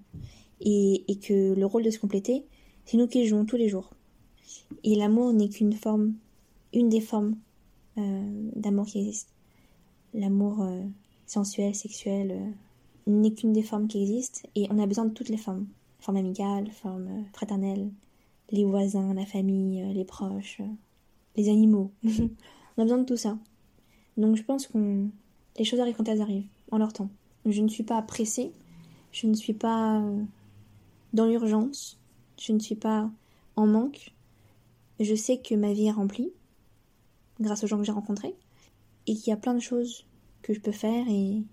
[0.61, 2.45] Et, et que le rôle de se compléter,
[2.85, 3.89] c'est nous qui le jouons tous les jours.
[4.83, 6.13] Et l'amour n'est qu'une forme,
[6.73, 7.35] une des formes
[7.97, 9.29] euh, d'amour qui existe.
[10.13, 10.81] L'amour euh,
[11.25, 12.51] sensuel, sexuel, euh,
[13.07, 15.67] n'est qu'une des formes qui existent et on a besoin de toutes les formes.
[15.99, 17.89] Forme amicale, forme fraternelle,
[18.53, 20.61] les voisins, la famille, les proches,
[21.35, 21.91] les animaux.
[22.05, 23.37] on a besoin de tout ça.
[24.15, 25.09] Donc je pense qu'on
[25.57, 27.09] les choses arrivent quand elles arrivent, en leur temps.
[27.45, 28.51] Je ne suis pas pressée,
[29.11, 30.23] je ne suis pas euh,
[31.13, 31.99] dans l'urgence,
[32.39, 33.09] je ne suis pas
[33.55, 34.13] en manque.
[34.99, 36.31] Je sais que ma vie est remplie,
[37.39, 38.35] grâce aux gens que j'ai rencontrés,
[39.07, 40.05] et qu'il y a plein de choses
[40.41, 41.43] que je peux faire et,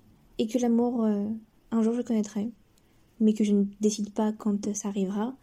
[0.46, 1.28] que l'amour, euh,
[1.70, 2.51] un jour je connaîtrai,
[3.18, 5.34] mais que je ne décide pas quand ça arrivera,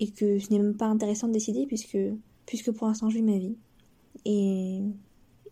[0.00, 1.98] et que ce n'est même pas intéressant de décider puisque,
[2.46, 3.56] puisque pour l'instant je vis ma vie.
[4.24, 4.80] Et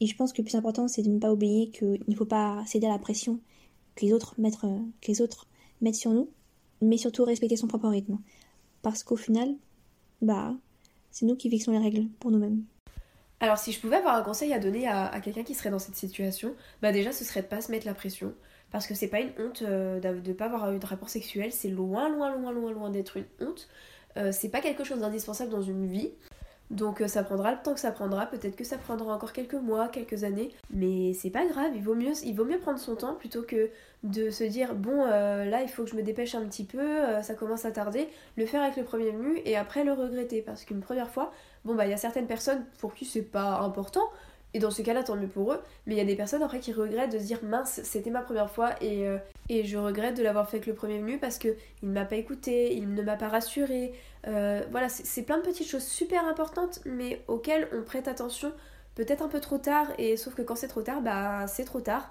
[0.03, 2.25] et je pense que le plus important, c'est de ne pas oublier qu'il ne faut
[2.25, 3.39] pas céder à la pression
[3.95, 5.47] que les autres mettent, que les autres
[5.81, 6.29] mettent sur nous,
[6.81, 8.19] mais surtout respecter son propre rythme.
[8.83, 9.55] Parce qu'au final,
[10.21, 10.57] bah,
[11.13, 12.65] c'est nous qui fixons les règles pour nous-mêmes.
[13.39, 15.95] Alors si je pouvais avoir un conseil à donner à, quelqu'un qui serait dans cette
[15.95, 18.35] situation, bah déjà ce serait de pas se mettre la pression.
[18.73, 21.53] Parce que c'est pas une honte euh, de ne pas avoir eu de rapport sexuel,
[21.53, 23.69] c'est loin, loin, loin, loin, loin d'être une honte.
[24.17, 26.11] Euh, c'est pas quelque chose d'indispensable dans une vie.
[26.71, 29.55] Donc euh, ça prendra le temps que ça prendra, peut-être que ça prendra encore quelques
[29.55, 32.97] mois, quelques années, mais c'est pas grave, il vaut mieux, il vaut mieux prendre son
[32.97, 33.69] temps plutôt que
[34.05, 37.23] de se dire bon euh, là il faut que je me dépêche un petit peu,
[37.23, 40.41] ça commence à tarder, le faire avec le premier venu et après le regretter.
[40.41, 41.31] Parce qu'une première fois,
[41.67, 44.09] bon bah il y a certaines personnes pour qui c'est pas important,
[44.55, 45.61] et dans ce cas-là, tant mieux pour eux.
[45.87, 48.23] Mais il y a des personnes après qui regrettent de se dire mince, c'était ma
[48.23, 49.07] première fois et,
[49.49, 51.49] et je regrette de l'avoir fait avec le premier venu parce que
[51.83, 53.93] il ne m'a pas écouté, il ne m'a pas rassuré.
[54.27, 58.53] Euh, voilà, c'est plein de petites choses super importantes mais auxquelles on prête attention
[58.95, 61.81] peut-être un peu trop tard et sauf que quand c'est trop tard, bah c'est trop
[61.81, 62.11] tard.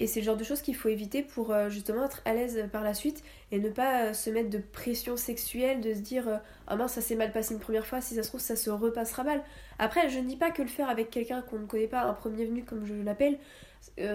[0.00, 2.68] Et c'est le genre de choses qu'il faut éviter pour euh, justement être à l'aise
[2.72, 3.22] par la suite
[3.52, 7.00] et ne pas euh, se mettre de pression sexuelle, de se dire Ah mince, ça
[7.00, 9.40] s'est mal passé une première fois, si ça se trouve, ça se repassera mal.
[9.78, 12.12] Après, je ne dis pas que le faire avec quelqu'un qu'on ne connaît pas, un
[12.12, 13.38] premier venu comme je l'appelle,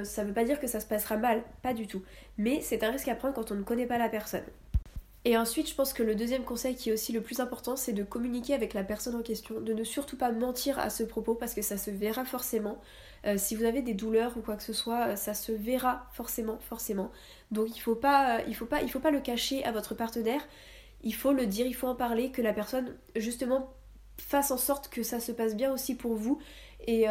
[0.04, 2.02] ça veut pas dire que ça se passera mal, pas du tout.
[2.38, 4.44] Mais c'est un risque à prendre quand on ne connaît pas la personne.
[5.26, 7.92] Et ensuite, je pense que le deuxième conseil qui est aussi le plus important, c'est
[7.92, 11.36] de communiquer avec la personne en question, de ne surtout pas mentir à ce propos
[11.36, 12.80] parce que ça se verra forcément.
[13.26, 16.08] Euh, si vous avez des douleurs ou quoi que ce soit, euh, ça se verra
[16.14, 17.12] forcément, forcément.
[17.52, 20.42] Donc il faut pas, euh, faut faut pas le cacher à votre partenaire.
[21.04, 23.74] Il faut le dire, il faut en parler, que la personne justement
[24.18, 26.40] fasse en sorte que ça se passe bien aussi pour vous
[26.88, 27.06] et,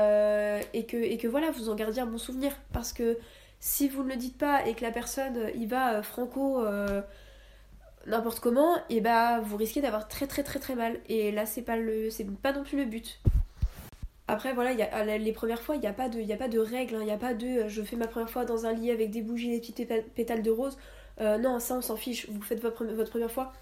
[0.73, 2.53] et, que, et voilà, vous en gardiez un bon souvenir.
[2.73, 3.19] Parce que
[3.61, 6.65] si vous ne le dites pas et que la personne y va franco
[8.07, 10.99] n'importe comment, et bah vous risquez d'avoir très très très très mal.
[11.09, 13.21] Et là c'est pas le c'est pas non plus le but.
[14.31, 16.45] Après, voilà, y a, les premières fois, il n'y a, pas de, y a pas
[16.45, 17.05] règles, il hein.
[17.05, 19.23] n'y a pas de euh, je fais ma première fois dans un lit avec des
[19.23, 20.77] bougies, des petites pétales de rose.
[21.23, 22.29] Euh, non, ça, on s'en fiche.
[22.29, 23.53] Vous faites votre, première fois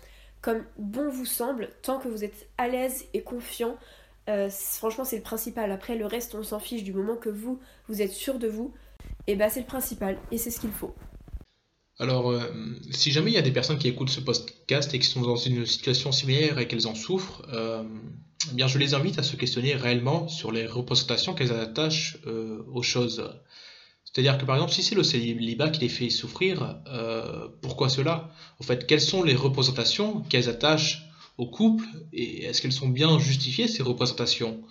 [0.42, 3.76] comme bon vous semble, tant que vous êtes à l'aise et confiant.
[4.28, 5.70] Euh, franchement, c'est le principal.
[5.70, 8.72] Après, le reste, on s'en fiche du moment que vous, vous êtes sûr de vous.
[9.26, 10.94] Et bah, c'est le principal et c'est ce qu'il faut.
[11.98, 12.34] Alors,
[12.90, 15.36] si jamais il y a des personnes qui écoutent ce podcast et qui sont dans
[15.36, 17.42] une situation similaire et qu'elles en souffrent,
[18.50, 22.62] eh bien, je les invite à se questionner réellement sur les représentations qu'elles attachent euh,
[22.72, 23.28] aux choses.
[24.04, 28.30] C'est-à-dire que par exemple, si c'est le célibat qui les fait souffrir, euh, pourquoi cela?
[28.60, 31.05] En fait, quelles sont les représentations qu'elles attachent
[31.38, 34.62] au couple et est-ce qu'elles sont bien justifiées ces représentations?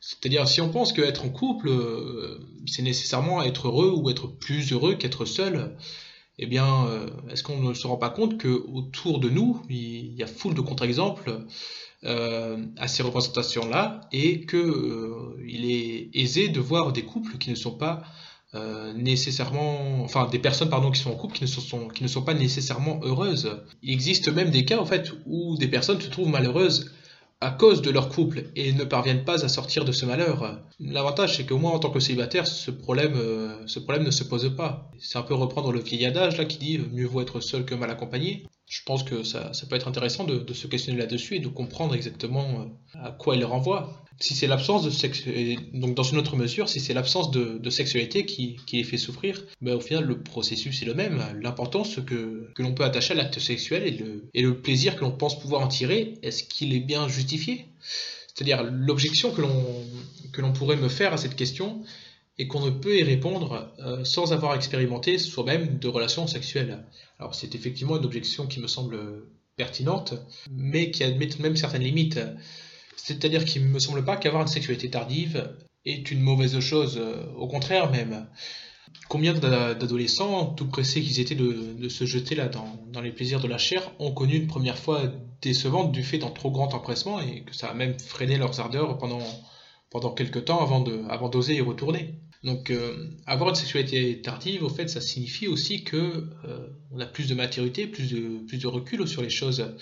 [0.00, 4.72] C'est-à-dire, si on pense qu'être en couple, euh, c'est nécessairement être heureux ou être plus
[4.72, 5.76] heureux qu'être seul,
[6.38, 6.88] eh bien,
[7.30, 10.54] est-ce qu'on ne se rend pas compte que autour de nous, il y a foule
[10.54, 11.46] de contre-exemples
[12.04, 17.54] euh, à ces représentations-là et qu'il euh, est aisé de voir des couples qui ne
[17.54, 18.02] sont pas
[18.54, 22.08] euh, nécessairement, enfin des personnes pardon qui sont en couple qui ne sont, qui ne
[22.08, 23.62] sont pas nécessairement heureuses.
[23.82, 26.92] Il existe même des cas en fait où des personnes se trouvent malheureuses
[27.40, 30.62] à cause de leur couple et ne parviennent pas à sortir de ce malheur.
[30.80, 33.18] L'avantage, c'est qu'au moins en tant que célibataire, ce problème,
[33.66, 34.90] ce problème ne se pose pas.
[34.98, 37.74] C'est un peu reprendre le vieil adage là qui dit mieux vaut être seul que
[37.74, 41.48] mal accompagné je pense que ça, peut être intéressant de, se questionner là-dessus et de
[41.48, 44.04] comprendre exactement euh, à quoi il renvoie.
[44.20, 48.56] Si c'est l'absence de donc dans une autre mesure, si c'est l'absence de, sexualité qui,
[48.72, 51.20] les fait souffrir, ben au final le processus est le même.
[51.42, 53.82] L'importance que, que l'on peut attacher à l'acte sexuel
[54.32, 57.66] et le, plaisir que l'on pense pouvoir en tirer, est-ce qu'il est bien justifié?
[58.28, 61.82] C'est-à-dire l'objection que l'on pourrait me faire à cette question,
[62.38, 66.84] et qu'on ne peut y répondre euh, sans avoir expérimenté soi-même de relations sexuelles.
[67.18, 68.98] Alors c'est effectivement une objection qui me semble
[69.56, 70.14] pertinente,
[70.50, 72.20] mais qui admet tout de même certaines limites.
[72.96, 75.54] C'est-à-dire qu'il ne me semble pas qu'avoir une sexualité tardive
[75.84, 78.26] est une mauvaise chose, euh, au contraire même.
[79.08, 83.58] Combien d'adolescents, tout pressés qu'ils étaient de, se jeter là dans, les plaisirs de la
[83.58, 85.02] chair, ont connu une première fois
[85.42, 88.96] décevante du fait d'un trop grand empressement et que ça a même freiné leurs ardeurs
[88.96, 89.20] pendant,
[90.14, 92.14] quelques temps avant d'oser y retourner.
[92.44, 97.06] Donc euh, avoir une sexualité tardive, au fait, ça signifie aussi que euh, on a
[97.06, 99.74] plus de maturité, plus de, plus de recul sur les choses,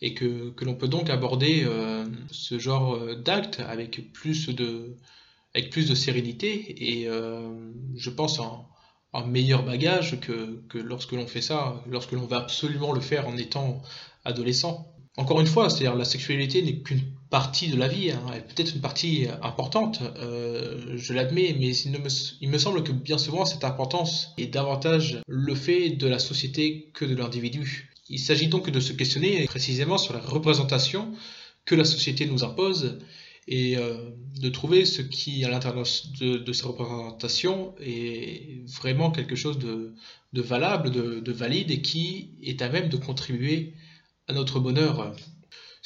[0.00, 4.96] et que, que l'on peut donc aborder euh, ce genre d'acte avec plus de
[5.54, 7.08] avec plus de sérénité et
[7.96, 8.68] je pense en,
[9.14, 13.26] en meilleur bagage que, que lorsque l'on fait ça, lorsque l'on va absolument le faire
[13.26, 13.80] en étant
[14.26, 14.94] adolescent.
[15.16, 17.00] Encore une fois, c'est-à-dire la sexualité n'est qu'une
[17.30, 22.58] partie de la vie, hein, peut-être une partie importante, euh, je l'admets, mais il, me,
[22.58, 27.16] semble que bien souvent cette importance est davantage le fait de la société que de
[27.16, 27.90] l'individu.
[28.08, 31.12] Il s'agit donc de se questionner précisément sur la représentation
[31.64, 32.98] que la société nous impose
[33.48, 35.84] et euh, de trouver ce qui, à l'intérieur
[36.20, 39.94] de, de, ces représentations, est vraiment quelque chose de,
[40.32, 43.74] valable, de valide et qui est à même de contribuer
[44.28, 45.14] à notre bonheur.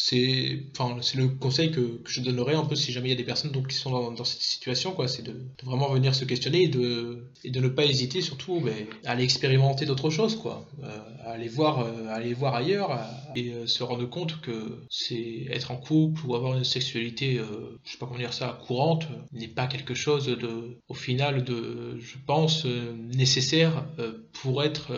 [0.03, 3.25] C'est enfin, le conseil que, je donnerais un peu si jamais il y a des
[3.25, 5.09] personnes donc, qui sont dans, cette situation, quoi.
[5.09, 8.87] C'est de, vraiment venir se questionner et de, et de ne pas hésiter surtout mais,
[9.05, 10.67] à aller expérimenter d'autres choses, quoi.
[10.83, 12.99] Euh, à aller voir, euh, aller voir ailleurs
[13.37, 17.39] et euh, se rendre compte que c'est être en couple ou avoir une sexualité,
[17.85, 21.99] je sais pas comment dire ça, courante, n'est pas quelque chose de, au final, de,
[22.01, 23.85] je pense, nécessaire
[24.33, 24.93] pour être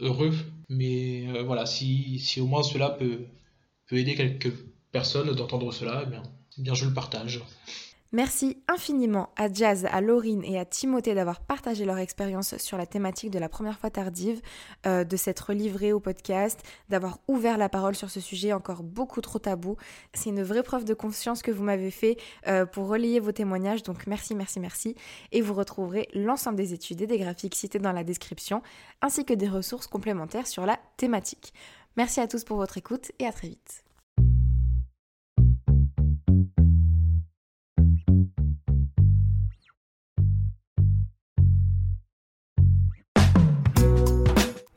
[0.00, 0.32] heureux
[0.68, 3.20] mais voilà, si, si, au moins cela peut,
[3.86, 4.52] peut aider quelques
[4.92, 6.22] personnes d'entendre cela, eh bien,
[6.58, 7.42] eh bien je le partage.
[8.12, 12.86] Merci infiniment à Jazz, à Laurine et à Timothée d'avoir partagé leur expérience sur la
[12.86, 14.40] thématique de la première fois tardive,
[14.86, 19.20] euh, de s'être livré au podcast, d'avoir ouvert la parole sur ce sujet encore beaucoup
[19.20, 19.76] trop tabou.
[20.14, 23.82] C'est une vraie preuve de confiance que vous m'avez fait euh, pour relayer vos témoignages,
[23.82, 24.94] donc merci, merci, merci.
[25.32, 28.62] Et vous retrouverez l'ensemble des études et des graphiques cités dans la description,
[29.02, 31.52] ainsi que des ressources complémentaires sur la thématique.
[31.96, 33.85] Merci à tous pour votre écoute et à très vite.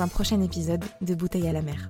[0.07, 1.89] prochain épisode de Bouteille à la mer.